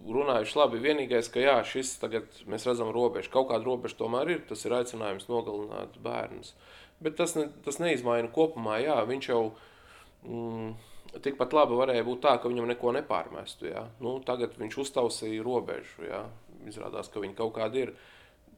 runājuši 0.07 0.59
labi. 0.59 0.81
Vienīgais, 0.83 1.29
ka 1.33 1.43
jā, 1.43 1.57
šis 1.67 1.97
tagad 2.03 2.41
mēs 2.49 2.67
redzam 2.69 2.93
robežu. 2.95 3.33
Kaut 3.33 3.51
kāda 3.51 3.67
robeža 3.67 3.99
tomēr 3.99 4.37
ir. 4.37 4.43
Tas 4.49 4.65
ir 4.67 4.75
aicinājums 4.77 5.29
nogalināt 5.31 5.99
bērnus. 6.03 6.55
Bet 7.05 7.17
tas, 7.19 7.35
ne, 7.37 7.49
tas 7.65 7.81
neizmaina 7.83 8.31
kopumā. 8.33 8.79
Jā, 8.81 8.97
viņš 9.09 9.29
jau 9.29 9.41
mm, 10.25 10.71
tikpat 11.25 11.57
labi 11.57 11.77
varēja 11.79 12.05
būt 12.07 12.23
tā, 12.25 12.37
ka 12.41 12.51
viņam 12.51 12.71
neko 12.73 12.95
nepārmestu. 12.97 13.69
Jā. 13.71 13.87
Nu, 14.03 14.17
tagad 14.25 14.57
viņš 14.61 14.79
uztausīja 14.87 15.45
robežu. 15.45 16.07
Jā. 16.09 16.25
Izrādās, 16.67 17.11
ka 17.13 17.23
viņi 17.23 17.37
kaut 17.39 17.55
kādi 17.59 17.87
ir. 17.87 17.97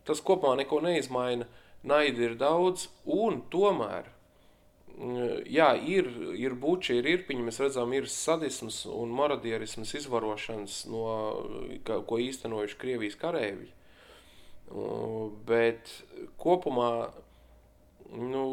tas 0.06 0.22
kopumā 0.24 0.56
neko 0.56 0.80
neizmaina. 0.84 1.48
Naida 1.84 2.24
ir 2.24 2.38
daudz, 2.38 2.88
un 3.06 3.42
tomēr 3.52 4.08
mm, 4.96 5.44
jā, 5.46 5.68
ir, 5.86 6.08
ir 6.34 6.56
buči, 6.58 6.96
ir 6.98 7.06
irpiņi, 7.06 7.44
mēs 7.46 7.60
redzam, 7.62 7.92
ir 7.94 8.08
sadisms 8.10 8.80
un 8.90 9.12
marodierisms 9.14 9.94
izvarošanas, 10.00 10.80
no, 10.90 11.04
ka, 11.86 12.00
ko 12.02 12.18
īstenojuši 12.22 12.80
Krievijas 12.80 13.18
karēvi. 13.20 13.70
Bet 15.48 15.92
kopumā 16.40 16.90
nu, 18.14 18.44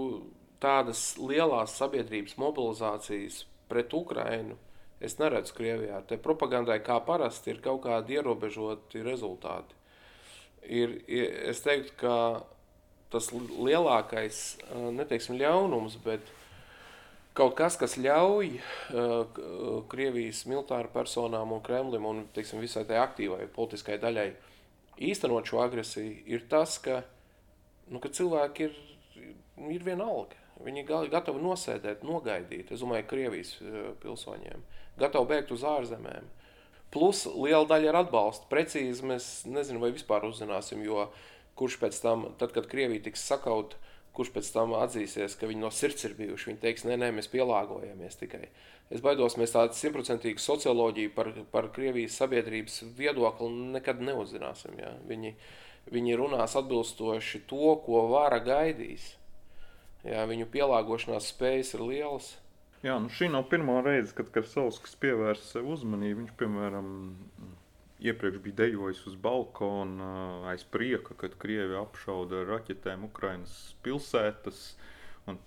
tādas 0.63 1.13
lielas 1.19 1.75
sabiedrības 1.79 2.37
mobilizācijas 2.41 3.43
pret 3.69 3.93
Ukrainu 3.93 4.57
es 5.03 5.17
neredzu 5.19 5.55
Krievijā. 5.57 6.01
Te 6.07 6.17
propagandai 6.21 6.79
kā 6.85 6.97
parasti 7.05 7.53
ir 7.53 7.61
kaut 7.63 7.83
kādi 7.85 8.17
ierobežoti 8.17 9.03
rezultāti. 9.05 9.75
Ir, 10.65 10.97
es 11.05 11.61
teiktu, 11.61 11.93
ka 11.99 12.15
tas 13.13 13.29
lielākais, 13.35 14.39
neteiksim 14.95 15.37
ļaunums, 15.37 15.99
bet 16.03 16.31
kaut 17.37 17.53
kas, 17.59 17.77
kas 17.77 17.97
ļauj 18.01 18.55
Krievijas 19.91 20.45
militāru 20.49 20.89
personām 20.95 21.53
un 21.53 21.61
Kremlim 21.63 22.07
un 22.09 22.23
teiksim, 22.33 22.63
visai 22.63 22.85
tai 22.89 22.97
aktīvai 23.03 23.45
politiskai 23.53 23.99
daļai 24.01 24.29
īstenot 25.05 25.51
šo 25.51 25.61
agresiju, 25.61 26.17
ir 26.31 26.47
tas, 26.49 26.79
ka, 26.81 27.01
nu, 27.91 28.01
ka 28.01 28.09
cilvēki 28.15 28.69
ir, 28.69 28.77
ir 29.57 29.85
vienalga. 29.85 30.39
Viņi 30.63 30.85
ir 30.85 31.11
gatavi 31.11 31.41
nosēdēt, 31.43 32.03
nogaidīt. 32.07 32.71
Es 32.71 32.83
domāju, 32.83 33.07
Krievijas 33.09 33.55
pilsoņiem, 34.03 34.63
gatavi 35.01 35.31
bēgt 35.33 35.51
uz 35.55 35.65
ārzemēm. 35.67 36.29
Plus 36.95 37.25
liela 37.27 37.65
daļa 37.67 37.89
ir 37.89 37.97
atbalsta. 37.99 38.47
Precīzi 38.51 39.03
mēs 39.03 39.25
nezinām, 39.49 39.83
vai 39.83 39.91
vispār 39.95 40.23
uzzināsim, 40.29 40.83
jo 40.85 41.09
kurš 41.59 41.79
pēc 41.81 41.99
tam, 42.03 42.29
tad, 42.39 42.53
kad 42.55 42.69
Krievija 42.71 43.03
tiks 43.09 43.25
sakauta, 43.27 43.79
kurš 44.15 44.31
pēc 44.31 44.51
tam 44.53 44.77
atzīsies, 44.79 45.35
ka 45.35 45.49
viņi 45.49 45.65
no 45.65 45.71
sirds 45.75 46.07
ir 46.07 46.15
bijuši. 46.15 46.51
Viņi 46.51 46.61
teiks, 46.61 46.85
nē, 46.87 46.95
nē, 47.01 47.11
mēs 47.17 47.27
pielāgojamies 47.33 48.15
tikai. 48.21 48.45
Es 48.93 49.03
baidos, 49.03 49.35
mēs 49.39 49.51
tādu 49.55 49.75
simtprocentīgu 49.75 50.39
socioloģiju 50.39 51.11
par, 51.17 51.33
par 51.51 51.67
Krievijas 51.75 52.15
sabiedrības 52.21 52.83
viedokli 52.95 53.51
nekad 53.75 53.99
neuzzināsim. 54.05 54.79
Ja? 54.79 54.93
Viņi, 55.09 55.33
viņi 55.91 56.17
runās 56.21 56.55
atbilstoši 56.55 57.43
to, 57.49 57.75
ko 57.83 58.05
vara 58.13 58.39
gaidīs. 58.45 59.15
Ja? 60.05 60.25
Viņu 60.29 60.47
pielāgošanās 60.53 61.31
spējas 61.33 61.75
ir 61.77 61.85
lielas. 61.85 62.31
Jā, 62.85 62.99
nu 63.01 63.09
šī 63.09 63.31
nav 63.33 63.47
pirmā 63.49 63.79
reize, 63.81 64.13
kad 64.13 64.29
Karsovskis 64.33 64.97
pievērsa 65.01 65.55
sev 65.55 65.69
uzmanību. 65.73 66.19
Viņš, 66.21 66.33
piemēram, 66.37 66.89
iepriekš 68.05 68.41
bija 68.45 68.59
dejojis 68.61 69.01
uz 69.09 69.15
balkona 69.21 70.09
aiz 70.51 70.65
prieka, 70.69 71.17
kad 71.17 71.37
Krievi 71.41 71.79
apšauda 71.79 72.43
ar 72.43 72.51
raķetēm 72.53 73.07
Ukrainas 73.07 73.55
pilsētas. 73.85 74.67
Un 75.25 75.39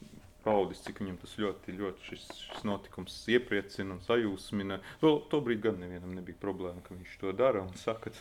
paudis, 0.42 0.80
cik 0.82 1.02
viņam 1.02 1.18
tas 1.22 1.34
ļoti, 1.38 1.74
ļoti 1.78 2.08
šis, 2.08 2.26
šis 2.48 2.66
notikums 2.66 3.16
iepriecina 3.30 3.96
un 3.96 4.02
sajūsmina. 4.06 4.80
To, 5.02 5.18
to 5.30 5.42
brīdi 5.44 5.66
gan 5.68 5.78
nevienam 5.82 6.14
nebija 6.16 6.40
problēma, 6.42 6.82
ka 6.84 6.96
viņš 6.96 7.16
to 7.22 7.34
dara 7.36 7.62
un 7.66 7.74
saka, 7.78 8.12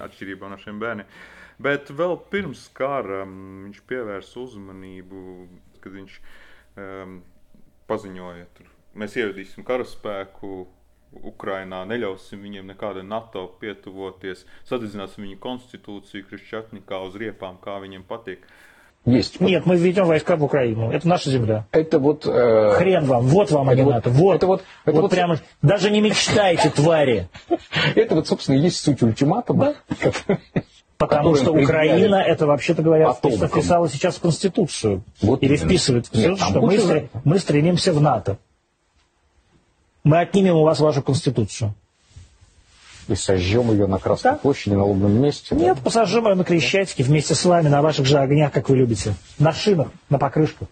atšķirībā 0.00 0.50
no 0.50 0.58
šiem 0.60 0.80
bērniem. 0.82 1.08
Bet 1.62 1.92
vēl 1.94 2.16
pirms 2.32 2.66
kara 2.76 3.22
um, 3.26 3.66
viņš 3.66 3.82
pievērsa 3.90 4.40
uzmanību, 4.42 5.24
kad 5.82 5.96
viņš 5.98 6.18
um, 6.18 7.18
paziņoja, 7.90 8.46
tur, 8.56 8.70
mēs 8.98 9.18
ievedīsim 9.20 9.66
karaspēku 9.68 10.62
Ukrainā, 11.28 11.82
neļausim 11.84 12.40
viņiem 12.40 12.70
nekāda 12.72 13.02
NATO 13.04 13.44
pietuvoties, 13.60 14.46
sadedzināsim 14.68 15.26
viņu 15.26 15.40
konstitūciju, 15.44 16.26
Krišķatnikā 16.30 17.02
uz 17.04 17.18
riepām, 17.20 17.58
kā 17.62 17.76
viņiem 17.84 18.06
patīk. 18.08 18.46
Есть. 19.04 19.40
Нет, 19.40 19.66
мы 19.66 19.76
введем 19.76 20.04
войска 20.04 20.36
в 20.36 20.44
Украину. 20.44 20.90
Это 20.92 21.08
наша 21.08 21.28
земля. 21.30 21.66
Это 21.72 21.98
вот... 21.98 22.24
Э... 22.24 22.74
Хрен 22.76 23.04
вам. 23.04 23.26
Вот 23.26 23.50
вам, 23.50 23.68
а 23.68 23.74
не 23.74 23.82
НАТО. 23.82 24.10
Вот. 24.10 24.36
Это 24.36 24.46
вот, 24.46 24.62
это 24.84 24.94
вот, 24.94 25.02
вот 25.02 25.10
прямо... 25.10 25.38
Даже 25.60 25.90
не 25.90 26.00
мечтайте, 26.00 26.70
твари. 26.70 27.28
Это 27.96 28.14
вот, 28.14 28.28
собственно, 28.28 28.56
и 28.56 28.60
есть 28.60 28.76
суть 28.76 29.02
ультиматума. 29.02 29.74
Потому 30.98 31.34
что 31.34 31.52
Украина, 31.52 32.14
это, 32.16 32.46
вообще-то 32.46 32.82
говоря, 32.82 33.12
вписала 33.12 33.88
сейчас 33.88 34.16
в 34.16 34.20
Конституцию. 34.20 35.02
Вот 35.20 35.42
Или 35.42 35.56
вписывает 35.56 36.06
в 36.06 36.10
Конституцию, 36.12 36.48
что 36.48 36.60
мы, 36.60 37.08
мы 37.24 37.38
стремимся 37.40 37.92
в 37.92 38.00
НАТО. 38.00 38.38
Мы 40.04 40.20
отнимем 40.20 40.54
у 40.54 40.62
вас 40.62 40.78
вашу 40.78 41.02
Конституцию. 41.02 41.74
И 43.12 43.14
сожжем 43.14 43.70
ее 43.70 43.86
на 43.86 43.98
Красной 43.98 44.32
да? 44.32 44.36
площади, 44.38 44.72
на 44.72 44.84
лобном 44.84 45.20
месте? 45.20 45.54
Нет, 45.54 45.76
да? 45.76 45.82
посожжем 45.82 46.28
ее 46.28 46.34
на 46.34 46.44
Крещатике 46.44 47.02
вместе 47.02 47.34
с 47.34 47.44
вами, 47.44 47.68
на 47.68 47.82
ваших 47.82 48.06
же 48.06 48.16
огнях, 48.18 48.50
как 48.52 48.70
вы 48.70 48.78
любите. 48.78 49.12
На 49.38 49.52
шинах, 49.52 49.88
на 50.08 50.18
покрышках. 50.18 50.66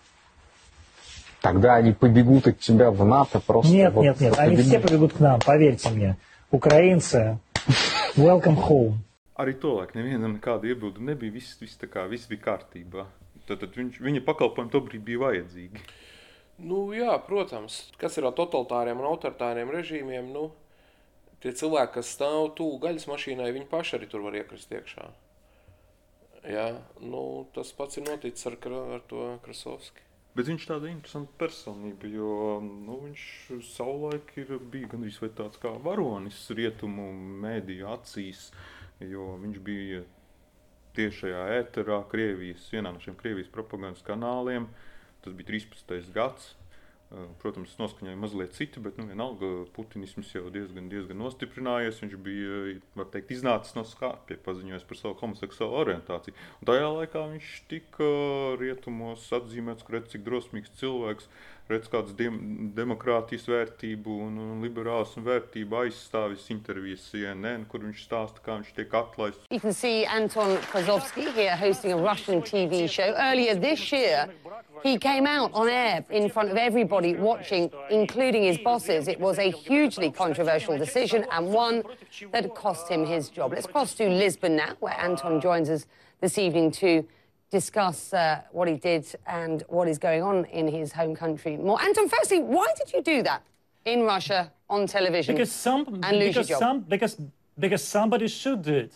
Тогда 1.42 1.74
они 1.74 1.92
побегут 1.92 2.46
от 2.46 2.58
тебя 2.58 2.90
в 2.90 3.04
НАТО 3.04 3.40
просто. 3.40 3.70
Нет, 3.70 3.92
вот 3.92 4.04
нет, 4.04 4.20
нет, 4.20 4.38
они 4.38 4.56
побегут. 4.56 4.70
все 4.70 4.80
побегут 4.80 5.12
к 5.12 5.20
нам, 5.20 5.40
поверьте 5.40 5.90
мне. 5.90 6.16
Украинцы, 6.50 7.38
welcome 8.16 8.56
home. 8.56 8.94
Arī 9.36 9.54
tolaik 9.60 9.92
nevienam 9.96 10.38
nekāda 10.38 10.68
iebildu 10.68 11.04
nebija. 11.04 11.32
Viss, 11.32 11.60
viss, 11.60 11.76
kā, 11.92 12.06
viss 12.08 12.28
bija 12.28 12.40
kārtībā. 12.44 13.04
Tad, 13.48 13.60
tad 13.60 13.76
viņš, 13.76 14.00
viņa 14.00 14.24
pakalpojumi 14.24 14.72
tobrīd 14.72 15.04
bija 15.04 15.20
vajadzīgi. 15.26 15.84
Nu, 16.60 16.90
jā, 16.96 17.12
protams, 17.24 17.82
kas 18.00 18.16
ir 18.20 18.28
ar 18.28 18.34
totalitāriem 18.36 19.00
un 19.00 19.08
autoritāriem 19.12 19.72
režīmiem, 19.72 20.32
nu, 20.32 20.50
tie 21.44 21.54
cilvēki, 21.56 21.94
kas 21.98 22.12
stāv 22.16 22.52
tuvu 22.58 22.78
gaļas 22.84 23.08
mašīnai, 23.10 23.50
viņi 23.56 23.70
paši 23.70 23.96
arī 23.98 24.10
tur 24.10 24.24
var 24.26 24.36
iekrist 24.40 24.72
iekšā. 24.76 25.08
Jā, 26.48 26.68
nu, 27.04 27.24
tas 27.54 27.72
pats 27.76 28.00
ir 28.00 28.06
noticis 28.06 28.48
ar, 28.48 28.56
ar 28.96 29.02
to 29.08 29.26
Krasovski. 29.44 30.06
Bet 30.36 30.46
viņš 30.46 30.62
ir 30.62 30.70
tāds 30.70 30.86
interesants 30.88 31.32
personība, 31.40 32.08
jo 32.08 32.60
nu, 32.62 33.00
viņš 33.02 33.24
savulaik 33.72 34.30
ir, 34.38 34.54
bija 34.72 34.92
gandrīz 34.92 35.18
tāds 35.36 35.58
kā 35.60 35.72
varonis 35.84 36.38
rietumu 36.54 37.08
mēdīju 37.42 37.88
acīs, 37.90 38.46
jo 39.02 39.34
viņš 39.42 39.58
bija 39.66 40.04
tiešajā 40.96 41.42
ēterā 41.58 41.98
Krievijas, 42.12 42.68
vienā 42.72 42.94
no 42.94 43.02
šiem 43.02 43.18
Krievijas 43.18 43.50
propagandas 43.52 44.06
kanāliem. 44.06 44.70
Tas 45.24 45.34
bija 45.36 45.50
13. 45.52 46.14
gadsimts. 46.14 46.56
Protams, 47.42 47.72
noskaņoja 47.74 48.18
mazliet 48.22 48.52
citi, 48.54 48.78
bet 48.78 48.94
nu, 49.00 49.08
vienalga 49.10 49.48
putinisms 49.74 50.28
jau 50.30 50.44
diezgan, 50.54 50.86
diezgan 50.92 51.18
nostiprinājies. 51.18 51.98
Viņš 52.04 52.12
bija, 52.22 52.58
var 52.94 53.08
teikt, 53.10 53.32
iznācis 53.34 53.74
no 53.74 53.82
skāpja, 53.82 54.38
paziņojis 54.44 54.86
par 54.86 55.00
savu 55.00 55.16
homoseksuālu 55.18 55.80
orientāciju. 55.80 56.36
Un 56.60 56.70
tajā 56.70 56.92
laikā 56.94 57.24
viņš 57.32 57.48
tika 57.72 58.10
rietumos 58.62 59.26
atzīmēts, 59.40 59.82
ka 59.86 59.96
redz, 59.96 60.12
cik 60.14 60.22
drosmīgs 60.28 60.76
cilvēks, 60.78 61.26
demokrātijas 62.76 63.46
un, 64.26 64.38
un 64.38 64.62
liberālas 64.64 65.14
aizstāvis 65.86 66.48
intervijas 66.50 67.06
CNN, 67.10 67.66
kur 67.70 67.84
viņš 67.86 68.04
stāsta, 68.06 68.42
kā 68.44 68.58
viņš 68.58 68.72
tiek 68.76 68.96
atlaists. 69.00 69.46
You 69.50 69.60
can 69.60 69.72
see 69.72 70.04
Anton 70.04 70.56
Krasovsky 70.70 71.32
here 71.32 71.56
hosting 71.56 71.92
a 71.92 71.96
Russian 71.96 72.42
TV 72.42 72.88
show 72.88 73.14
earlier 73.16 73.54
this 73.54 73.92
year. 73.92 74.28
He 74.82 74.96
came 74.98 75.26
out 75.26 75.52
on 75.52 75.68
air 75.68 76.04
in 76.10 76.30
front 76.30 76.50
of 76.50 76.56
everybody 76.56 77.14
watching, 77.14 77.70
including 77.90 78.44
his 78.44 78.58
bosses. 78.58 79.08
It 79.08 79.20
was 79.20 79.38
a 79.38 79.50
hugely 79.50 80.10
controversial 80.10 80.78
decision 80.78 81.26
and 81.30 81.52
one 81.52 81.82
that 82.32 82.54
cost 82.54 82.88
him 82.88 83.04
his 83.04 83.28
job. 83.28 83.52
Let's 83.52 83.66
cross 83.66 83.94
to 83.94 84.08
Lisbon 84.08 84.56
now, 84.56 84.72
where 84.80 84.98
Anton 84.98 85.40
joins 85.40 85.68
us 85.68 85.86
this 86.20 86.38
evening 86.38 86.70
to 86.72 87.06
discuss 87.50 88.12
uh, 88.12 88.42
what 88.52 88.68
he 88.68 88.76
did 88.76 89.04
and 89.26 89.64
what 89.68 89.88
is 89.88 89.98
going 89.98 90.22
on 90.22 90.44
in 90.46 90.68
his 90.68 90.92
home 90.92 91.14
country 91.14 91.56
more. 91.56 91.80
Anton, 91.82 92.08
firstly, 92.08 92.40
why 92.40 92.66
did 92.78 92.92
you 92.92 93.02
do 93.02 93.22
that 93.22 93.42
in 93.84 94.02
Russia 94.02 94.52
on 94.68 94.86
television 94.86 95.34
because 95.34 95.52
some, 95.52 96.00
and 96.02 96.18
because? 96.18 96.48
Some, 96.48 96.80
because, 96.80 97.16
because 97.58 97.82
somebody 97.82 98.28
should 98.28 98.62
do 98.62 98.74
it. 98.74 98.92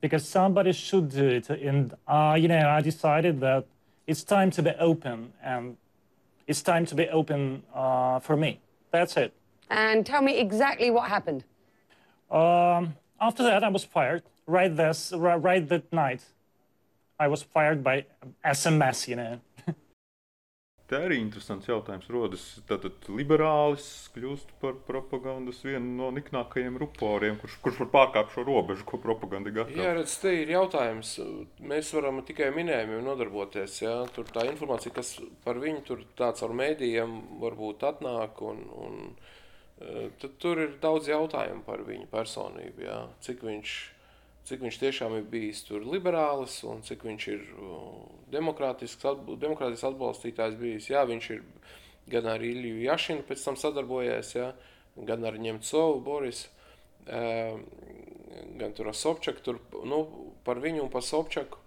Because 0.00 0.28
somebody 0.28 0.72
should 0.72 1.10
do 1.10 1.28
it. 1.28 1.48
And, 1.48 1.94
uh, 2.08 2.36
you 2.38 2.48
know, 2.48 2.68
I 2.68 2.80
decided 2.80 3.38
that 3.40 3.66
it's 4.08 4.24
time 4.24 4.50
to 4.50 4.62
be 4.62 4.72
open 4.80 5.32
and 5.42 5.76
it's 6.48 6.60
time 6.60 6.86
to 6.86 6.96
be 6.96 7.08
open 7.08 7.62
uh, 7.72 8.18
for 8.18 8.36
me. 8.36 8.60
That's 8.90 9.16
it. 9.16 9.32
And 9.70 10.04
tell 10.04 10.20
me 10.20 10.38
exactly 10.38 10.90
what 10.90 11.08
happened. 11.08 11.44
Um, 12.32 12.94
after 13.20 13.44
that, 13.44 13.62
I 13.62 13.68
was 13.68 13.84
fired. 13.84 14.24
Right 14.46 14.74
this, 14.74 15.12
right 15.14 15.68
that 15.68 15.92
night, 15.92 16.24
I 17.18 17.28
was 17.28 17.42
fired 17.42 17.82
by 17.82 18.04
SMS. 18.44 19.08
You 19.08 19.16
know. 19.16 19.40
Te 20.92 20.98
arī 21.00 21.16
interesants 21.22 21.64
jautājums 21.64 22.08
rodas. 22.12 22.42
Tātad 22.68 23.06
liberālis 23.16 23.86
kļūst 24.12 24.50
par 24.60 24.74
propagandas 24.84 25.62
vienu 25.64 25.94
no 25.96 26.10
niknākajiem 26.12 26.74
ruporiem, 26.82 27.38
kurš, 27.40 27.54
kurš 27.64 27.78
var 27.80 27.88
pārkāpt 27.94 28.34
šo 28.34 28.44
robežu, 28.44 28.84
ko 28.90 29.00
propaganda 29.00 29.48
gatavo. 29.54 29.80
Jā, 29.80 29.94
redz, 29.96 30.18
te 30.20 30.34
ir 30.42 30.52
jautājums. 30.52 31.14
Mēs 31.64 31.94
varam 31.96 32.20
tikai 32.28 32.50
minējumiem 32.52 33.00
nodarboties. 33.08 33.78
Jā. 33.86 33.94
Tur 34.12 34.28
tā 34.36 34.44
informācija, 34.50 34.92
kas 34.98 35.14
par 35.46 35.62
viņu 35.64 35.80
tur 35.88 36.04
tāds 36.18 36.44
ar 36.44 36.52
mēdījiem 36.60 37.16
varbūt 37.40 37.88
atnāk, 37.88 38.44
un, 38.44 38.60
un 38.84 39.00
e, 39.08 40.10
tad 40.20 40.36
tur 40.44 40.60
ir 40.66 40.76
daudz 40.84 41.08
jautājumu 41.08 41.64
par 41.72 41.86
viņu 41.88 42.10
personību. 42.12 42.84
Jā. 42.84 43.00
Cik 43.24 43.46
viņš 43.48 43.78
cik 44.48 44.64
viņš 44.64 44.78
tiešām 44.82 45.16
ir 45.18 45.28
bijis 45.30 45.62
tur 45.66 45.84
liberālis 45.86 46.58
un 46.66 46.82
cik 46.86 47.04
viņš 47.06 47.28
ir 47.30 47.44
demokrātisks, 48.32 49.04
atb 49.06 49.34
demokrātisks 49.40 49.86
atbalstītājs 49.86 50.58
bijis. 50.58 50.90
Jā, 50.90 51.04
viņš 51.08 51.30
ir 51.36 51.44
gan 52.10 52.26
ar 52.26 52.42
Ilju 52.42 52.82
Jašinu 52.82 53.26
pēc 53.28 53.44
tam 53.46 53.58
sadarbojies, 53.60 54.34
jā, 54.36 54.50
gan 55.08 55.24
ar 55.28 55.38
Ņemcovu 55.40 56.00
Boris, 56.04 56.46
uh, 57.06 57.58
gan 58.58 58.74
tur 58.76 58.90
ar 58.90 58.98
Sobčaku, 58.98 59.44
tur, 59.44 59.60
nu, 59.88 60.02
par 60.46 60.62
viņu 60.62 60.86
un 60.86 60.92
par 60.92 61.06
Sobčaku. 61.06 61.60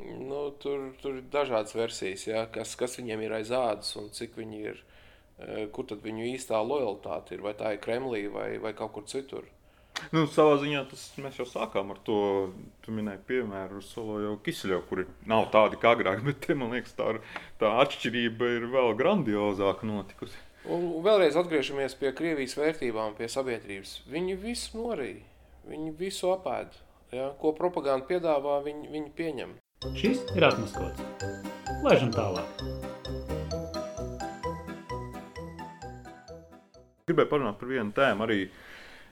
Nu, 0.00 0.52
tur, 0.62 0.92
tur 1.02 1.18
ir 1.18 1.26
dažādas 1.32 1.74
versijas, 1.76 2.24
jā, 2.28 2.44
kas, 2.54 2.76
kas 2.78 2.96
viņiem 3.00 3.26
ir 3.26 3.34
aiz 3.40 3.50
ādas 3.52 3.90
un 4.00 4.08
cik 4.14 4.38
viņi 4.38 4.60
ir, 4.72 4.80
uh, 4.80 5.64
kur 5.74 5.88
tad 5.90 6.04
viņu 6.06 6.30
īstā 6.32 6.60
lojalitāte 6.64 7.36
ir, 7.36 7.44
vai 7.44 7.56
tā 7.58 7.74
ir 7.74 7.82
Kremlī 7.84 8.26
vai, 8.32 8.54
vai 8.62 8.72
kaut 8.78 8.94
kur 8.96 9.08
citur. 9.10 9.50
Nu, 10.14 10.26
savā 10.30 10.56
ziņā 10.62 10.84
tas, 10.90 11.06
mēs 11.22 11.38
jau 11.40 11.46
sākām 11.48 11.92
ar 11.94 12.00
to, 12.06 12.20
tu 12.84 12.94
minēji 12.94 13.22
piemēru 13.28 13.82
Solo 13.84 14.20
jau 14.22 14.36
Kisļevu, 14.44 14.84
kuri 14.88 15.06
nav 15.30 15.48
tādi 15.54 15.80
kā 15.80 15.94
agrāk, 15.96 16.22
bet 16.28 16.42
te, 16.46 16.56
man 16.58 16.74
liekas, 16.74 16.94
tā, 16.98 17.14
tā 17.60 17.72
atšķirība 17.84 18.54
ir 18.58 18.68
vēl 18.74 18.94
grandiozāka 18.98 19.88
notikusi. 19.88 20.38
Un 20.70 20.90
vēlreiz 21.04 21.38
atgriežamies 21.40 21.96
pie 21.96 22.12
Krievijas 22.16 22.58
vērtībām, 22.58 23.14
pie 23.16 23.30
sabiedrības. 23.32 24.00
Viņi 24.12 24.36
visu 24.42 24.82
norīja, 24.82 25.24
viņi 25.70 25.94
visu 25.96 26.28
apēd. 26.34 26.76
Ja? 27.16 27.30
Ko 27.40 27.54
propaganda 27.56 28.06
piedāvā, 28.06 28.60
viņi, 28.66 28.90
viņi 28.92 29.12
pieņem. 29.16 29.56
Šis 29.96 30.20
ir 30.36 30.44
atmaskots. 30.44 31.00
Laižam 31.80 32.12
tālāk. 32.12 32.60
Gribēju 37.08 37.30
parunāt 37.32 37.56
par 37.58 37.70
vienu 37.72 37.94
tēmu 37.96 38.26
arī. 38.26 38.42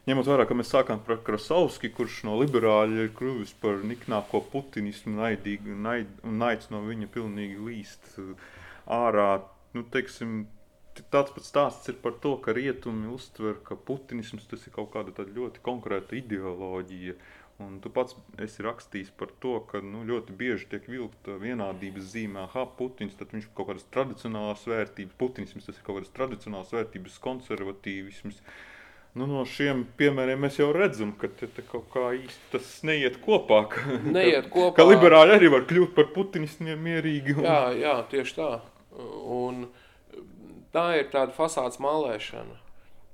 Ņemot 0.08 0.28
vērā, 0.30 0.44
ka 0.48 0.54
mēs 0.56 0.70
sākām 0.72 1.02
par 1.04 1.18
Krasovski, 1.20 1.90
kurš 1.92 2.22
no 2.24 2.38
liberāļa 2.40 3.02
ir 3.04 3.10
kļuvis 3.18 3.50
par 3.60 3.82
niknāko 3.84 4.38
putinismu, 4.54 5.18
naidīgu, 5.18 5.74
naid, 5.84 6.14
un 6.24 6.38
naids 6.40 6.70
no 6.72 6.80
viņa 6.86 7.08
pilnīgi 7.12 7.58
līst 7.66 8.14
uh, 8.22 8.30
ārā. 8.88 9.42
Nu, 9.76 9.82
teiksim, 9.92 10.46
tāds 11.12 11.34
pats 11.34 11.50
stāsts 11.52 11.92
ir 11.92 11.98
par 12.00 12.16
to, 12.22 12.32
ka 12.40 12.54
rietumi 12.56 13.10
uztver, 13.12 13.58
ka 13.66 13.76
putinisms 13.90 14.48
tas 14.48 14.64
ir 14.64 14.72
kaut 14.78 14.94
kāda 14.94 15.26
ļoti 15.28 15.60
konkrēta 15.66 16.16
ideoloģija. 16.22 17.18
Un 17.66 17.76
tu 17.84 17.92
pats 17.92 18.16
esi 18.40 18.64
rakstījis 18.64 19.12
par 19.18 19.34
to, 19.42 19.58
ka 19.68 19.82
nu, 19.84 20.06
ļoti 20.08 20.38
bieži 20.40 20.70
tiek 20.72 20.88
vilkta 20.88 21.36
vienādības 21.42 22.08
zīmē, 22.14 22.46
ha, 22.54 22.64
Putins, 22.80 23.18
tad 23.18 23.36
viņš 23.36 23.50
kaut 23.50 23.74
kādas 23.74 23.86
tradicionālās 23.92 24.64
vērtības, 24.72 25.20
Putinisms 25.20 25.68
tas 25.68 25.76
ir 25.76 25.84
kaut 25.84 26.00
kādas 26.00 26.16
tradicionālās 26.16 26.72
vērtības, 26.78 27.20
konservatīvisms. 27.28 28.40
Nu, 29.16 29.26
no 29.26 29.42
šiem 29.48 29.82
piemēriem 29.98 30.42
mēs 30.44 30.58
jau 30.60 30.68
redzam, 30.74 31.14
ka 31.18 31.30
te, 31.32 31.48
te 31.50 31.64
kaut 31.66 31.88
kā 31.94 32.10
īsti 32.18 32.52
tas 32.52 32.68
neiet 32.86 33.18
kopā. 33.24 33.62
Ka, 33.72 33.84
Neiet 34.04 34.50
ka, 34.50 34.52
kopā. 34.52 34.74
Ka 34.76 34.86
liberāļi 34.86 35.36
arī 35.38 35.50
var 35.54 35.64
kļūt 35.70 35.94
par 35.96 36.10
putinistiem 36.14 36.78
mierīgi. 36.84 37.38
Un... 37.38 37.48
Jā, 37.48 37.60
jā, 37.78 37.94
tieši 38.12 38.36
tā. 38.36 38.50
Un 39.32 39.64
tā 40.74 40.86
ir 41.00 41.08
tāda 41.14 41.34
fasādes 41.34 41.80
mālēšana. 41.82 42.58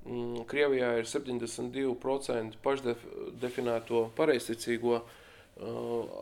Mm, 0.04 0.44
Krievijā 0.50 0.90
ir 1.00 1.09
72% 1.09 2.59
pašdefinēto 2.64 4.02
pareizticīgo 4.18 4.98
uh, 4.98 6.16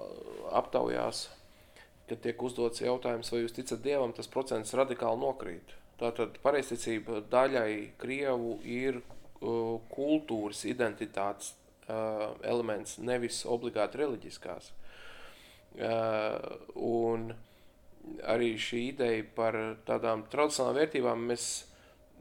aptaujās, 0.55 1.25
kad 2.07 2.21
tiek 2.23 2.45
uzdots 2.47 2.85
jautājums, 2.85 3.33
vai 3.33 3.43
jūs 3.43 3.57
ticat 3.57 3.83
Dievam, 3.83 4.13
tas 4.15 4.31
procents 4.31 4.77
radikāli 4.79 5.19
nokrīt. 5.25 5.75
Tātad 5.99 6.39
pareizticība 6.45 7.25
daļai 7.33 7.73
Krievu 7.99 8.61
ir 8.67 9.01
kultūras 9.93 10.63
identitātes 10.71 11.55
uh, 11.89 12.33
elements, 12.47 12.99
nevis 13.03 13.43
obligāti 13.49 14.01
reliģiskās. 14.03 14.73
Uh, 15.73 16.37
un 16.77 17.31
arī 18.29 18.55
šī 18.61 18.87
ideja 18.91 19.25
par 19.37 19.57
tādām 19.89 20.27
tradicionālām 20.31 20.83
vērtībām 20.83 21.23
mēs 21.31 21.47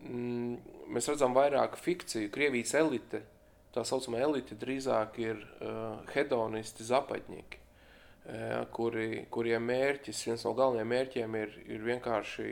mm, 0.05 0.77
mēs 0.91 1.09
redzam 1.11 1.35
vairāk 1.35 1.77
fikciju. 1.79 2.31
Krievijas 2.33 2.73
elite, 2.79 3.23
tā 3.75 3.83
saucamā 3.87 4.21
elite, 4.25 4.57
drīzāk 4.59 5.19
ir 5.23 5.41
uh, 5.41 6.01
hedonisti, 6.13 6.85
zapadņiki, 6.87 7.59
uh, 7.61 8.63
kuri, 8.75 9.25
kuriem 9.33 9.67
mērķis, 9.71 10.25
viens 10.27 10.45
no 10.47 10.55
galvenajiem 10.57 10.93
mērķiem 10.95 11.37
ir, 11.41 11.55
ir 11.77 11.85
vienkārši 11.87 12.49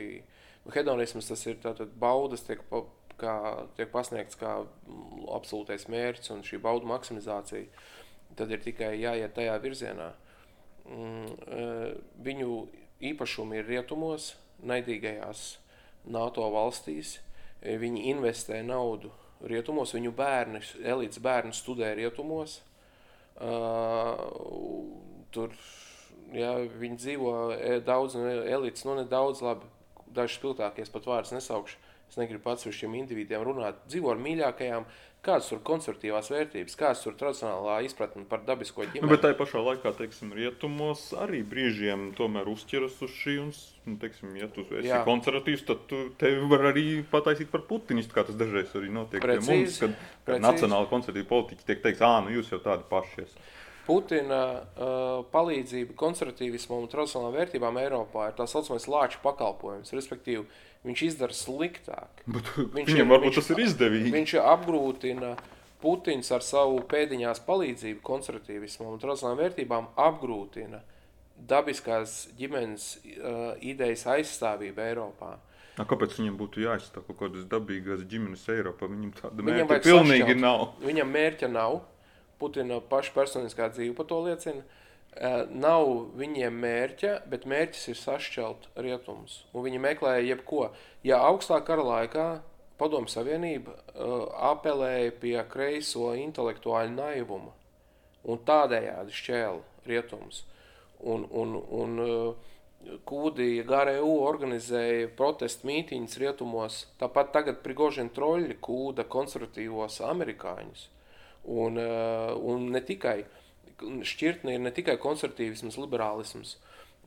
nu, 0.64 0.74
hedonisms, 0.74 1.28
tas 1.32 1.44
ir 1.48 1.60
tātad 1.62 1.92
baudas, 2.00 2.44
tiek, 2.46 2.62
pa, 2.70 2.84
kā, 3.20 3.36
tiek 3.78 3.92
pasniegts 3.92 4.38
kā 4.40 4.56
absolūtais 5.36 5.86
mērķis 5.92 6.34
un 6.34 6.44
šī 6.46 6.60
baudu 6.64 6.88
maksimizācija, 6.90 7.68
tad 8.38 8.52
ir 8.52 8.62
tikai 8.64 8.94
jāiet 8.98 9.34
tajā 9.36 9.56
virzienā. 9.62 10.12
Mm, 10.90 11.26
uh, 11.30 11.88
viņu 12.24 12.60
īpašumi 13.12 13.60
ir 13.60 13.68
rietumos, 13.68 14.34
naidīgajās 14.66 15.58
NATO 16.10 16.46
valstīs, 16.52 17.18
Viņi 17.60 18.06
investē 18.08 18.62
naudu 18.64 19.10
rietumos, 19.44 19.92
viņu 19.92 20.14
bērni, 20.16 20.62
elites 20.80 21.20
bērni 21.20 21.52
studē 21.52 21.92
rietumos. 21.96 22.60
Uh, 23.40 24.16
tur 25.32 25.52
jā, 26.32 26.54
viņi 26.80 26.96
dzīvo 27.00 27.34
daudz 27.84 28.16
no 28.16 28.24
elites, 28.30 28.84
nu 28.88 28.96
nedaudz 28.96 29.40
labi, 29.44 29.68
daži 30.08 30.38
spilgtākies 30.38 30.92
pat 30.92 31.08
vārds 31.08 31.34
nesaukšu. 31.36 31.76
Es 32.10 32.18
negribu 32.18 32.56
šiem 32.74 32.96
individiem 32.98 33.44
runāt. 33.46 33.84
Dzīvo 33.86 34.10
ar 34.10 34.18
mīļākajām, 34.18 34.86
kādas 35.22 35.50
tur 35.52 35.60
konservatīvās 35.62 36.30
vērtības, 36.32 36.74
kādas 36.80 37.02
tur 37.04 37.14
tradicionālā 37.20 37.76
izpratne 37.86 38.24
par 38.28 38.42
dabisko 38.46 38.86
ģimeni. 38.86 39.04
Nu, 39.04 39.12
bet 39.12 39.22
tajā 39.22 39.36
pašā 39.38 39.62
laikā, 39.62 39.92
teiksim, 39.98 40.32
rietumos 40.34 41.04
arī 41.20 41.44
brīžiem 41.46 42.08
tomēr 42.18 42.48
uzķeras 42.50 42.96
uz 43.04 43.14
šī 43.20 43.36
un, 43.44 43.52
nu, 43.86 43.96
teiksim, 44.02 44.34
ja 44.40 44.48
tu 44.50 44.64
esi 44.66 44.88
Jā. 44.88 45.04
konservatīvs, 45.06 45.64
tad 45.68 45.86
tu 45.92 46.02
tevi 46.20 46.50
var 46.50 46.70
arī 46.72 46.86
pataisīt 47.12 47.52
par 47.52 47.66
putinistu, 47.68 48.16
kā 48.16 48.26
tas 48.26 48.38
dažreiz 48.40 48.74
arī 48.80 48.90
notiek 48.96 49.22
Precīzi, 49.22 49.52
mums, 49.52 49.80
kad, 49.84 49.98
kad 50.26 50.46
nacionāli 50.48 50.90
konservatīvi 50.90 51.30
politiķi 51.30 51.68
tiek 51.68 51.84
teiks, 51.84 52.02
ā, 52.02 52.14
nu 52.24 52.34
jūs 52.40 52.50
jau 52.54 52.62
tādi 52.64 52.88
paši 52.90 53.26
esat. 53.28 53.50
Putina 53.90 54.40
uh, 54.60 55.22
palīdzība 55.32 55.96
konservatīvismam 55.98 56.84
un 56.84 56.90
tradicionālām 56.92 57.38
vērtībām 57.38 57.78
Eiropā 57.80 58.28
ir 58.30 58.36
tā 58.38 58.46
saucamais 58.50 58.86
lāču 58.90 59.18
pakalpojums, 59.24 59.90
respektīvi, 59.96 60.44
viņš 60.86 61.02
izdara 61.10 61.36
sliktāk. 61.36 62.22
Bet 62.26 62.52
viņš, 62.56 62.92
viņam 62.92 63.12
varbūt 63.12 63.34
viņš, 63.34 63.40
tas 63.40 63.50
ir 63.54 63.64
izdevīgi. 63.66 64.14
Viņš 64.14 64.36
apgrūtina 64.42 65.34
Putins 65.80 66.28
ar 66.34 66.44
savu 66.44 66.80
pēdiņās 66.88 67.42
palīdzību 67.46 68.02
konservatīvismam 68.04 68.94
un 68.94 69.00
tradicionālām 69.00 69.38
vērtībām 69.40 69.86
apgrūtina 70.08 70.82
dabiskās 71.50 72.26
ģimenes 72.36 72.90
uh, 72.98 73.54
idejas 73.64 74.04
aizstāvību 74.12 74.84
Eiropā. 74.84 75.38
A, 75.80 75.86
kāpēc 75.88 76.18
viņam 76.18 76.36
būtu 76.36 76.66
jāizstāv 76.66 77.06
kaut 77.06 77.16
kādas 77.22 77.46
dabīgās 77.48 78.04
ģimenes 78.10 78.44
Eiropā? 78.52 78.90
Viņam 78.90 79.14
tāda 79.16 79.46
mērķa 79.46 79.80
pilnīgi 79.86 80.26
sašķelt. 80.26 80.42
nav. 80.42 80.66
Viņam 80.84 81.16
mērķa 81.16 81.48
nav. 81.48 81.80
Putina 82.40 82.80
paša 82.92 83.12
personiskā 83.16 83.70
dzīve 83.72 83.96
par 83.96 84.08
to 84.08 84.20
liecina. 84.26 84.60
Uh, 84.60 84.89
nav 85.50 85.88
viņiem 86.16 86.60
mērķa, 86.62 87.14
bet 87.30 87.48
mērķis 87.50 87.88
ir 87.90 87.98
sašķelt 87.98 88.68
rietumus. 88.78 89.40
Un 89.52 89.66
viņi 89.66 89.80
meklē 89.82 90.20
jebko. 90.22 90.70
Ja 91.04 91.18
augstā 91.26 91.58
kara 91.66 91.82
laikā 91.84 92.28
Padomu 92.80 93.10
Savienība 93.12 93.74
uh, 93.76 94.30
apelēja 94.52 95.12
pie 95.20 95.34
kreiso 95.52 96.14
intelektuāļu 96.16 96.94
naivuma 96.94 97.52
un 98.24 98.40
tādējādi 98.48 99.16
šķēla 99.16 99.88
rietumus. 99.90 100.46
Un, 101.00 101.26
un, 101.28 101.58
un 101.80 102.00
uh, 102.04 102.48
Kūdija 103.04 103.66
GRU 103.68 104.14
organizēja 104.24 105.10
protestu 105.16 105.68
mītīņus 105.68 106.16
rietumos. 106.22 106.78
Tāpat 107.00 107.34
tagad 107.34 107.60
Prigožina 107.60 108.08
troļļi 108.16 108.56
kūda 108.64 109.04
konservatīvos 109.12 110.00
amerikāņus. 110.08 110.86
Un, 111.52 111.76
uh, 111.76 112.32
un 112.40 112.70
ne 112.72 112.80
tikai 112.80 113.18
šķirtne 113.82 114.56
ir 114.56 114.64
ne 114.64 114.72
tikai 114.74 114.96
konservatīvisms, 115.00 115.78
liberālisms, 115.80 116.56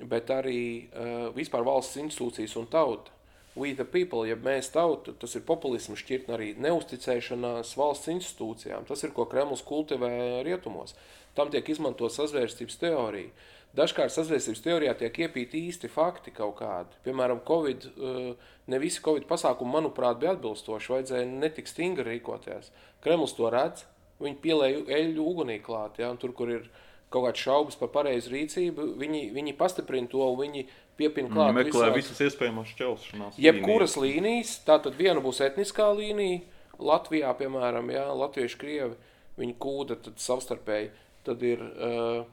bet 0.09 0.31
arī 0.33 0.61
uh, 0.89 1.27
vispār 1.35 1.65
valsts 1.67 1.99
institūcijas 2.01 2.57
un 2.61 2.69
tauta. 2.71 3.13
We 3.55 3.75
the 3.77 3.85
people, 3.85 4.25
ja 4.25 4.33
mēs 4.33 4.71
tauta, 4.73 5.13
tas 5.13 5.35
ir 5.37 5.43
populisms, 5.45 6.01
šķirtne 6.01 6.33
arī 6.33 6.47
neusticēšanās 6.57 7.75
valsts 7.77 8.09
institūcijām. 8.09 8.87
Tas 8.89 9.05
ir, 9.05 9.13
ko 9.13 9.27
Kremls 9.29 9.61
kultivē 9.61 10.41
rietumos. 10.45 10.95
Tam 11.37 11.51
tiek 11.53 11.69
izmantot 11.69 12.13
sazvērstības 12.15 12.79
teorija. 12.81 13.29
Dažkārt 13.77 14.13
sazvērstības 14.13 14.61
teorijā 14.61 14.93
tiek 14.97 15.19
iepīti 15.25 15.63
īsti 15.69 15.89
fakti 15.89 16.33
kaut 16.33 16.59
kādi. 16.59 16.97
Piemēram, 17.05 17.41
Covid, 17.45 17.87
uh, 17.93 18.51
ne 18.69 18.81
visi 18.81 19.01
Covid 19.05 19.25
pasākumi, 19.29 19.73
manuprāt, 19.77 20.19
bija 20.21 20.33
atbilstoši, 20.33 20.93
vajadzēja 20.93 21.29
netik 21.29 21.69
stingri 21.69 22.05
rīkoties. 22.09 22.69
Kremls 23.05 23.33
to 23.37 23.49
redz, 23.53 23.85
viņi 24.21 24.39
pielēja 24.43 24.83
eļļu 24.99 25.25
ugunī 25.33 25.59
klāt, 25.63 25.99
ja, 25.99 26.11
un 26.13 26.17
tur, 26.21 26.33
kur 26.37 26.49
ir 26.49 26.69
kaut 27.13 27.27
kāds 27.27 27.43
šaubas 27.45 27.77
par 27.77 27.91
pareizu 27.93 28.33
rīcību, 28.33 28.93
viņi, 28.97 29.27
viņi 29.35 29.55
pastiprina 29.57 30.09
to, 30.09 30.25
viņi 30.39 30.65
piepina 30.97 31.29
klāt. 31.29 31.53
Viņi 31.53 31.59
meklē 31.59 31.87
visādas- 31.89 31.95
visas 31.95 32.21
iespējamās 32.27 32.73
šķelšanās. 32.73 33.37
Jebkuras 33.37 33.95
līnijas, 33.97 34.59
tātad 34.65 34.97
viena 34.97 35.21
būs 35.21 35.41
etniskā 35.45 35.89
līnija, 35.95 36.41
Latvijā, 36.79 37.29
piemēram, 37.37 37.89
jā, 37.93 38.05
latviešu 38.17 38.57
krievi, 38.57 38.95
viņi 39.37 39.55
kūda 39.61 40.01
tad 40.01 40.17
savstarpēji. 40.17 40.89
tad 41.23 41.41
ir 41.41 41.61
uh, 41.61 42.25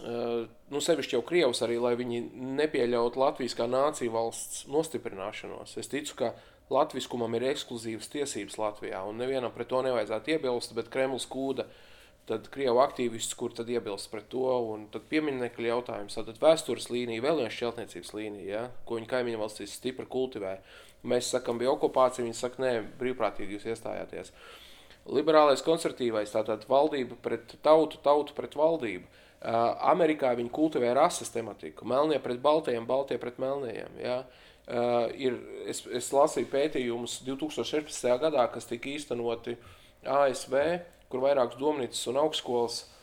uh, 0.00 0.46
nu, 0.72 0.80
sevišķi 0.80 1.18
jau 1.18 1.22
Krievs 1.22 1.60
arī, 1.60 1.76
lai 1.78 1.94
viņi 1.98 2.22
nepieļautu 2.32 3.20
Latvijas 3.20 3.54
kā 3.58 3.66
nācija 3.68 4.10
valsts 4.10 4.64
nostiprināšanos. 4.72 5.76
Es 5.76 5.90
ticu, 5.92 6.14
ka 6.16 6.30
latviskumam 6.72 7.34
ir 7.38 7.50
ekskluzīvas 7.52 8.08
tiesības 8.10 8.56
Latvijā, 8.58 9.02
un 9.06 9.20
nevienam 9.20 9.52
pret 9.54 9.70
to 9.70 9.82
nevajadzētu 9.86 10.34
iebilst, 10.34 10.74
bet 10.76 10.90
Kremlis 10.92 11.28
kūda 11.30 11.66
tad 12.26 12.48
Krievu 12.50 12.80
aktīvists, 12.82 13.36
kur 13.38 13.52
tad 13.54 13.68
iebilst 13.70 14.10
pret 14.10 14.26
to, 14.32 14.48
un 14.72 14.88
tad 14.90 15.04
pieminekļa 15.10 15.68
jautājums, 15.68 16.16
tad 16.18 16.40
vēstures 16.42 16.88
līnija, 16.90 17.22
vēl 17.22 17.42
viena 17.42 17.52
šķeltniecības 17.54 18.14
līnija, 18.16 18.46
ja, 18.50 18.62
ko 18.88 18.98
viņa 18.98 19.10
kaimiņu 19.12 19.42
valstīs 19.44 19.76
stipri 19.78 20.08
kultivē. 20.10 20.56
Mēs 21.06 21.30
sakam, 21.30 21.60
bija 21.60 21.70
okupācija, 21.76 22.24
viņi 22.26 22.34
saka, 22.34 22.64
nē, 22.64 22.72
brīvprātīgi 22.98 23.54
jūs 23.54 23.68
iestājāties. 23.70 24.32
Liberālais 25.06 25.62
konservatīvais, 25.62 26.32
tātad 26.34 26.66
valdība 26.66 27.14
pret 27.22 27.54
tautu, 27.62 28.00
tautu 28.02 28.34
pret 28.34 28.58
valdību. 28.58 29.06
Amerikā 29.86 30.32
viņi 30.34 30.50
kultivē 30.50 30.90
rases 30.98 31.30
tematiku, 31.30 31.86
melnie 31.86 32.18
pret 32.18 32.40
baltajiem, 32.42 32.88
baltie 32.88 33.20
pret 33.22 33.38
melniem. 33.38 34.00
Ja? 34.02 34.16
Uh, 34.24 34.45
ir, 34.66 35.38
es, 35.70 35.84
es 35.86 36.10
lasīju 36.10 36.50
pētījumus 36.50 37.20
2016. 37.26 38.08
gadā, 38.22 38.46
kas 38.50 38.66
tika 38.66 38.90
īstenoti 38.90 39.56
ASV, 40.02 40.56
kur 41.10 41.22
vairākas 41.22 41.58
domnīcas 41.60 42.02
un 42.10 42.18
augstskolas 42.24 42.80
uh, 42.82 42.96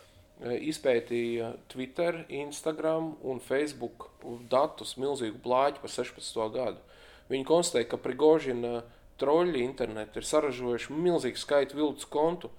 izpētīja 0.44 1.54
Twitter, 1.72 2.26
Instagram 2.28 3.14
un 3.24 3.40
Facebook 3.40 4.10
datus, 4.52 4.98
milzīgu 5.00 5.40
blāķi 5.44 5.80
par 5.84 5.94
16. 5.94 6.42
gadu. 6.54 6.84
Viņi 7.32 7.48
konstatēja, 7.48 7.90
ka 7.94 8.02
Prigožina 8.02 8.82
troļļi 9.22 9.64
interneti 9.64 10.20
ir 10.20 10.28
saražojuši 10.28 10.96
milzīgu 10.98 11.40
skaitu 11.40 11.80
viltus 11.80 12.10
kontu 12.12 12.52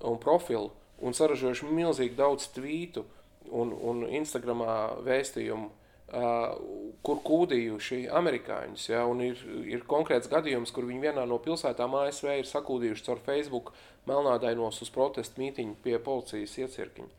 un 0.00 0.16
profilu 0.22 0.70
un 1.04 1.14
saražojuši 1.14 1.68
milzīgi 1.68 2.16
daudz 2.16 2.48
tvītu 2.54 3.04
un, 3.52 3.74
un 3.76 4.06
Instagramā 4.08 5.02
vēstījumu, 5.04 5.68
uh, 5.68 5.77
kur 6.08 7.18
kūdījuši 7.20 8.06
amerikāņus. 8.16 8.86
Ja, 8.88 9.02
ir, 9.24 9.40
ir 9.68 9.82
konkrēts 9.88 10.30
gadījums, 10.32 10.72
kur 10.72 10.86
viņi 10.88 11.02
vienā 11.10 11.26
no 11.28 11.36
pilsētām 11.44 11.98
ASV 12.00 12.30
ir 12.38 12.48
sakūdījuši 12.48 13.04
caur 13.04 13.20
Facebook 13.26 13.74
melnādainos 14.08 14.80
uz 14.80 14.90
protestu 14.94 15.42
mītiņu 15.42 15.76
pie 15.84 15.98
policijas 16.00 16.56
iecirkņa. 16.64 17.10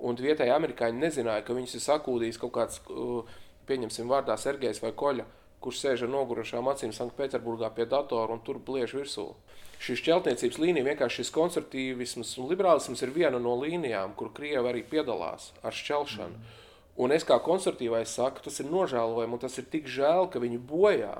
Un 0.00 0.16
vietēji 0.16 0.54
amerikāņi 0.54 1.02
nezināja, 1.02 1.44
ka 1.44 1.52
viņus 1.52 1.76
ir 1.76 1.84
sakūdījis 1.84 2.40
kaut 2.40 2.54
kāds, 2.54 2.80
pieņemsim 3.68 4.08
vārdā, 4.08 4.38
Sergejs 4.40 4.80
vai 4.80 4.94
Koļa, 4.96 5.26
kurš 5.60 5.82
sēž 5.82 6.06
ar 6.06 6.12
nogurušām 6.14 6.72
acīm 6.72 6.96
Sanktpēterburgā 6.96 7.68
pie 7.76 7.84
datora 7.84 8.32
un 8.32 8.40
tur 8.40 8.56
bliež 8.64 8.96
virsū. 8.96 9.26
Šī 9.80 9.98
šķeltniecības 10.00 10.58
līnija, 10.60 10.86
vienkārši 10.88 11.20
šis 11.20 11.34
konservatīvisms 11.36 12.32
un 12.40 12.48
liberālisms 12.48 13.04
ir 13.04 13.12
viena 13.12 13.36
no 13.40 13.52
līnijām, 13.60 14.16
kur 14.16 14.32
Krieva 14.36 14.72
arī 14.72 14.80
piedalās 14.88 15.52
ar 15.60 15.76
šķelšanu. 15.76 16.40
Mm. 16.40 16.59
Un 17.00 17.14
es 17.16 17.24
kā 17.24 17.38
konservatīvais 17.40 18.12
saku, 18.12 18.44
tas 18.44 18.60
ir 18.60 18.68
nožēlojami 18.68 19.36
un 19.36 19.42
tas 19.42 19.56
ir 19.60 19.68
tik 19.72 19.86
žēl, 19.88 20.28
ka 20.32 20.42
viņi 20.42 20.60
bojā 20.68 21.14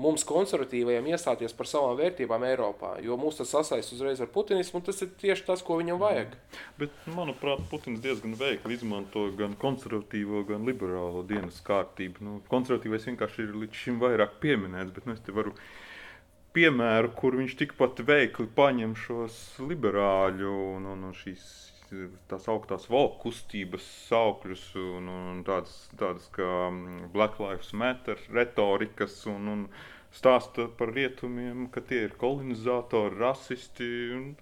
mums, 0.00 0.24
konservatīvajiem, 0.28 1.08
iestāties 1.12 1.54
par 1.56 1.68
savām 1.68 1.96
vērtībām 1.98 2.44
Eiropā. 2.48 2.92
Jo 3.04 3.16
mūs 3.20 3.40
tas 3.40 3.52
sasaista 3.52 3.96
uzreiz 3.96 4.22
ar 4.22 4.30
putinismu, 4.32 4.80
un 4.80 4.86
tas 4.86 5.00
ir 5.04 5.10
tieši 5.20 5.46
tas, 5.48 5.64
ko 5.66 5.78
viņam 5.80 6.00
vajag. 6.00 6.34
Bet, 6.80 6.94
manuprāt, 7.16 7.62
Putins 7.72 8.02
diezgan 8.04 8.36
veikli 8.38 8.78
izmanto 8.78 9.26
gan 9.38 9.56
konservatīvo, 9.60 10.44
gan 10.48 10.66
liberālo 10.68 11.24
dienas 11.26 11.60
kārtību. 11.66 12.24
Nu, 12.26 12.38
konservatīvais 12.52 13.08
vienkārši 13.10 13.46
ir 13.46 13.56
līdz 13.64 13.82
šim 13.84 14.00
vairāk 14.02 14.38
pieminēts, 14.42 14.94
bet 14.96 15.08
nu, 15.08 15.16
es 15.18 15.24
te 15.26 15.34
varu 15.36 15.56
piemēru, 16.56 17.12
kur 17.18 17.36
viņš 17.38 17.58
tikpat 17.60 18.02
veikli 18.06 18.48
paņem 18.56 18.96
šos 18.98 19.42
liberāļu 19.62 20.54
un, 20.76 20.88
un, 20.94 21.04
un 21.10 21.18
šīs 21.18 21.44
tās 22.30 22.48
augstās 22.50 22.88
valku 22.90 23.26
kustības 23.28 23.86
saukļus 24.08 24.66
un, 24.80 25.08
un 25.10 25.40
tādas, 25.46 25.74
tādas 25.98 26.28
kā 26.34 26.50
mm, 26.70 27.10
Black 27.14 27.40
Lives 27.42 27.72
Matter 27.72 28.20
retorikas 28.32 29.24
un, 29.30 29.48
un 29.54 29.64
stāsta 30.14 30.66
par 30.78 30.90
rietumiem, 30.94 31.68
ka 31.70 31.82
tie 31.86 32.04
ir 32.08 32.14
kolonizatori, 32.18 33.14
rasisti. 33.18 33.88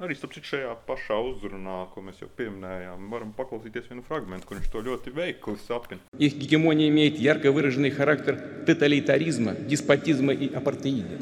Arī 0.01 0.17
citu, 0.17 0.43
šajā 0.51 0.73
pašā 0.89 1.19
uzrunā, 1.31 1.81
ko 1.93 2.05
mēs 2.05 2.23
jau 2.23 2.29
pieminējām, 2.39 3.09
varam 3.13 3.35
paklausīties 3.37 3.91
vienu 3.91 4.05
fragment, 4.07 4.47
kur 4.49 4.59
viņš 4.59 4.71
to 4.73 4.85
ļoti 4.89 5.13
veikli 5.17 5.59
sapņo. 5.67 6.01
Их 6.19 6.37
гегемония 6.37 6.89
имеет 6.89 7.19
ярко 7.19 7.53
выраженный 7.53 7.91
характер 7.91 8.41
тоталитаризма, 8.67 9.53
деспотизма 9.53 10.33
и 10.33 10.53
апартеида. 10.55 11.21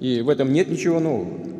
И 0.00 0.20
в 0.20 0.28
этом 0.28 0.52
нет 0.52 0.68
ничего 0.68 1.00
нового. 1.00 1.56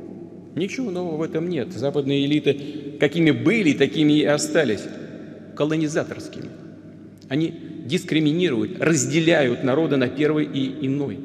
Ничего 0.57 0.91
нового 0.91 1.19
в 1.19 1.23
этом 1.23 1.49
нет. 1.49 1.73
Западные 1.73 2.25
элиты, 2.25 2.86
какими 2.99 3.31
были, 3.31 3.73
такими 3.73 4.15
и 4.15 4.25
остались, 4.25 4.85
колонизаторскими. 5.57 6.51
Они 7.29 7.51
дискриминируют, 7.87 8.81
разделяют 8.81 9.65
народы 9.65 9.97
на 9.97 10.09
первый 10.09 10.45
и 10.45 10.87
иной. 10.87 11.19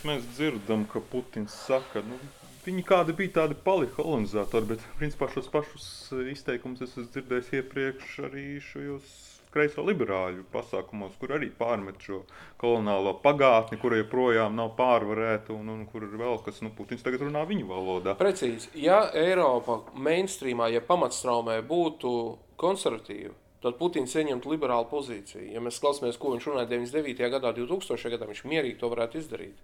Mēs 0.00 0.22
dzirdam, 0.32 0.86
ka 0.88 1.02
Putins 1.04 1.52
saka, 1.52 2.00
nu, 2.00 2.16
viņi 2.64 2.84
kādi 2.88 3.12
bija 3.12 3.34
tādi 3.42 3.56
palika 3.64 3.98
kolonizatori, 3.98 4.70
bet 4.72 4.84
principā 4.96 5.28
šos 5.28 5.50
pašus 5.52 5.88
izteikumus 6.32 6.80
es 6.86 6.94
esmu 6.94 7.10
dzirdējis 7.12 7.50
iepriekš 7.58 8.14
arī 8.30 8.44
šajos 8.64 9.10
kreiso 9.54 9.82
liberāļu 9.86 10.44
pasākumos, 10.52 11.16
kur 11.20 11.34
arī 11.36 11.50
pārmet 11.58 12.00
šo 12.04 12.22
kolonālo 12.60 13.16
pagātni, 13.24 13.78
kura 13.82 13.98
joprojām 14.00 14.56
nav 14.58 14.74
pārvarēta 14.78 15.54
un, 15.54 15.72
un 15.74 15.84
kur 15.90 16.06
ir 16.06 16.16
vēl 16.20 16.40
kas, 16.46 16.62
nu, 16.64 16.72
Putins 16.76 17.04
tagad 17.06 17.24
runā 17.26 17.42
viņu 17.48 17.68
valodā. 17.70 18.14
Precīzi, 18.20 18.70
ja 18.78 19.02
Eiropa 19.16 19.80
mainstreamā, 19.94 20.70
ja 20.74 20.82
pamatstraumē 20.86 21.60
būtu 21.66 22.14
konservatīva, 22.60 23.34
tad 23.64 23.76
Putins 23.80 24.14
ieņemtu 24.16 24.54
liberālu 24.54 24.88
pozīciju. 24.90 25.50
Ja 25.54 25.62
mēs 25.64 25.80
klausāmies, 25.82 26.18
ko 26.20 26.34
viņš 26.34 26.48
runāja 26.50 26.70
99. 26.70 27.28
gadā, 27.34 27.52
2000. 27.56 28.14
gadā, 28.14 28.30
viņš 28.30 28.46
mierīgi 28.48 28.80
to 28.80 28.90
varētu 28.92 29.20
izdarīt. 29.20 29.60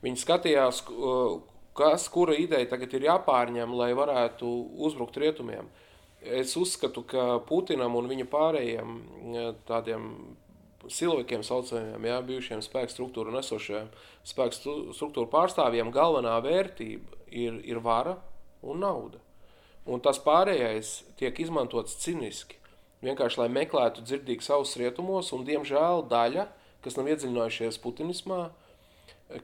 Viņi 0.00 0.22
skatījās, 0.22 0.82
kas, 1.76 2.08
kura 2.12 2.34
ideja 2.40 2.72
tagad 2.72 2.96
ir 2.96 3.06
jāpārņem, 3.10 3.76
lai 3.76 3.92
varētu 3.96 4.48
uzbrukt 4.86 5.18
rietumiem. 5.20 5.68
Es 6.20 6.52
uzskatu, 6.56 7.00
ka 7.08 7.38
Putinam 7.48 7.94
un 7.96 8.08
viņa 8.10 8.26
pārējiem 8.28 8.96
tādiem 9.68 10.10
cilvēkiem, 10.84 11.44
saucamiem, 11.44 12.04
jā, 12.04 12.18
bijušiem 12.24 12.60
spēku 12.64 12.92
struktūru 12.92 13.32
nesošajiem 13.32 13.88
spēku 14.28 14.74
struktūru 14.96 15.28
pārstāvjiem, 15.32 15.92
galvenā 15.92 16.34
vērtība 16.44 17.20
ir, 17.32 17.56
ir 17.64 17.80
vara 17.80 18.18
un 18.60 18.82
nauda. 18.84 19.20
Un 19.88 20.02
tas 20.04 20.20
pārējais 20.20 21.00
tiek 21.20 21.40
izmantots 21.40 21.96
ciniski. 22.02 22.58
Vienkārši 23.00 23.40
lai 23.40 23.48
meklētu 23.52 24.04
dzirdīgi 24.04 24.44
savus 24.44 24.74
rietumos, 24.76 25.32
un 25.32 25.46
diemžēl 25.48 26.04
daļa, 26.10 26.50
kas 26.84 27.00
nav 27.00 27.08
iedziļinājušies 27.14 27.80
putinismā, 27.80 28.42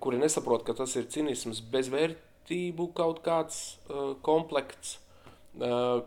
kuri 0.00 0.20
nesaprot, 0.20 0.66
ka 0.66 0.76
tas 0.76 0.92
ir 1.00 1.08
cinisms 1.08 1.62
bezvērtību 1.72 2.90
kaut 2.96 3.22
kāds 3.24 3.78
uh, 3.88 4.12
komplekts, 4.24 4.98
Eh, 4.98 5.05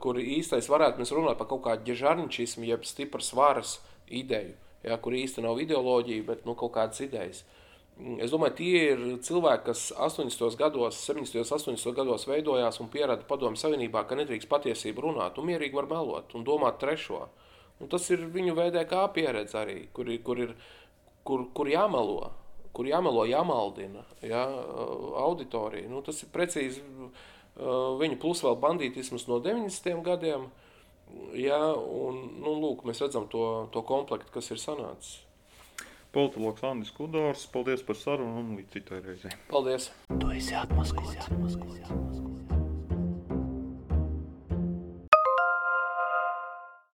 kur 0.03 0.19
īstais 0.21 0.69
varētu 0.69 1.01
mēs 1.01 1.13
runāt 1.15 1.39
par 1.39 1.49
kaut 1.49 1.63
kādu 1.67 1.87
ģežarničismu, 1.89 2.67
jeb 2.69 2.85
stipras 2.85 3.31
varas 3.37 3.77
ideju, 4.07 4.55
ja, 4.85 4.97
kur 4.97 5.15
īsti 5.17 5.45
nav 5.45 5.61
ideoloģija, 5.61 6.27
bet 6.27 6.45
nu, 6.49 6.55
kaut 6.59 6.75
kādas 6.77 7.01
idejas. 7.05 7.43
Mm, 7.99 8.19
es 8.23 8.31
domāju, 8.31 8.55
tie 8.61 8.83
ir 8.93 9.05
cilvēki, 9.25 9.65
kas 9.71 9.89
80. 9.91 10.55
gados, 10.59 11.01
70. 11.09 11.41
un 11.41 11.75
80. 11.75 11.93
gados 11.97 12.27
veidojās 12.29 12.79
un 12.79 12.91
pierada 12.93 13.27
padomu 13.27 13.59
savienībā, 13.59 14.05
ka 14.07 14.17
nedrīkst 14.19 14.49
patiesību 14.51 15.09
runāt 15.09 15.37
un 15.41 15.49
mierīgi 15.49 15.75
var 15.75 15.89
melot 15.91 16.35
un 16.37 16.47
domāt 16.47 16.79
trešo. 16.79 17.27
Un 17.79 17.87
tas 17.87 18.03
ir 18.11 18.25
viņu 18.27 18.57
veidē 18.57 18.83
kā 18.87 19.05
pieredze 19.15 19.55
arī, 19.55 19.81
kur, 19.95 20.09
kur 20.23 20.39
ir 20.43 20.55
kur, 21.29 21.45
kur 21.53 21.69
jāmelo, 21.69 22.31
kur 22.73 22.87
jāmelo, 22.89 23.25
jāmaldina 23.29 24.05
ja, 24.25 24.45
auditorija. 25.23 25.89
Nu, 25.91 26.01
tas 26.05 26.23
ir 26.23 26.31
precīzi 26.33 26.83
Viņa 27.59 28.19
plus 28.21 28.43
vēl 28.45 28.55
bandītisms 28.61 29.27
no 29.27 29.39
90. 29.43 30.03
gadiem. 30.05 30.47
Jā, 31.33 31.59
un, 31.73 32.21
nu, 32.39 32.53
lūk, 32.61 32.85
mēs 32.85 33.01
redzam 33.01 33.25
to, 33.31 33.43
to 33.73 33.81
komplektu, 33.87 34.29
kas 34.35 34.51
ir 34.53 34.61
sanācis. 34.61 35.17
Politologs 36.13 36.63
Andris 36.65 36.93
Kudors, 36.93 37.45
paldies 37.53 37.83
par 37.85 37.97
sarunu 37.97 38.41
un 38.41 38.55
līdz 38.57 38.73
citai 38.77 39.03
reizei. 39.05 39.35
Paldies! 39.51 39.91
Tu 40.15 40.33
esi 40.37 40.57
atmaskots. 40.57 42.28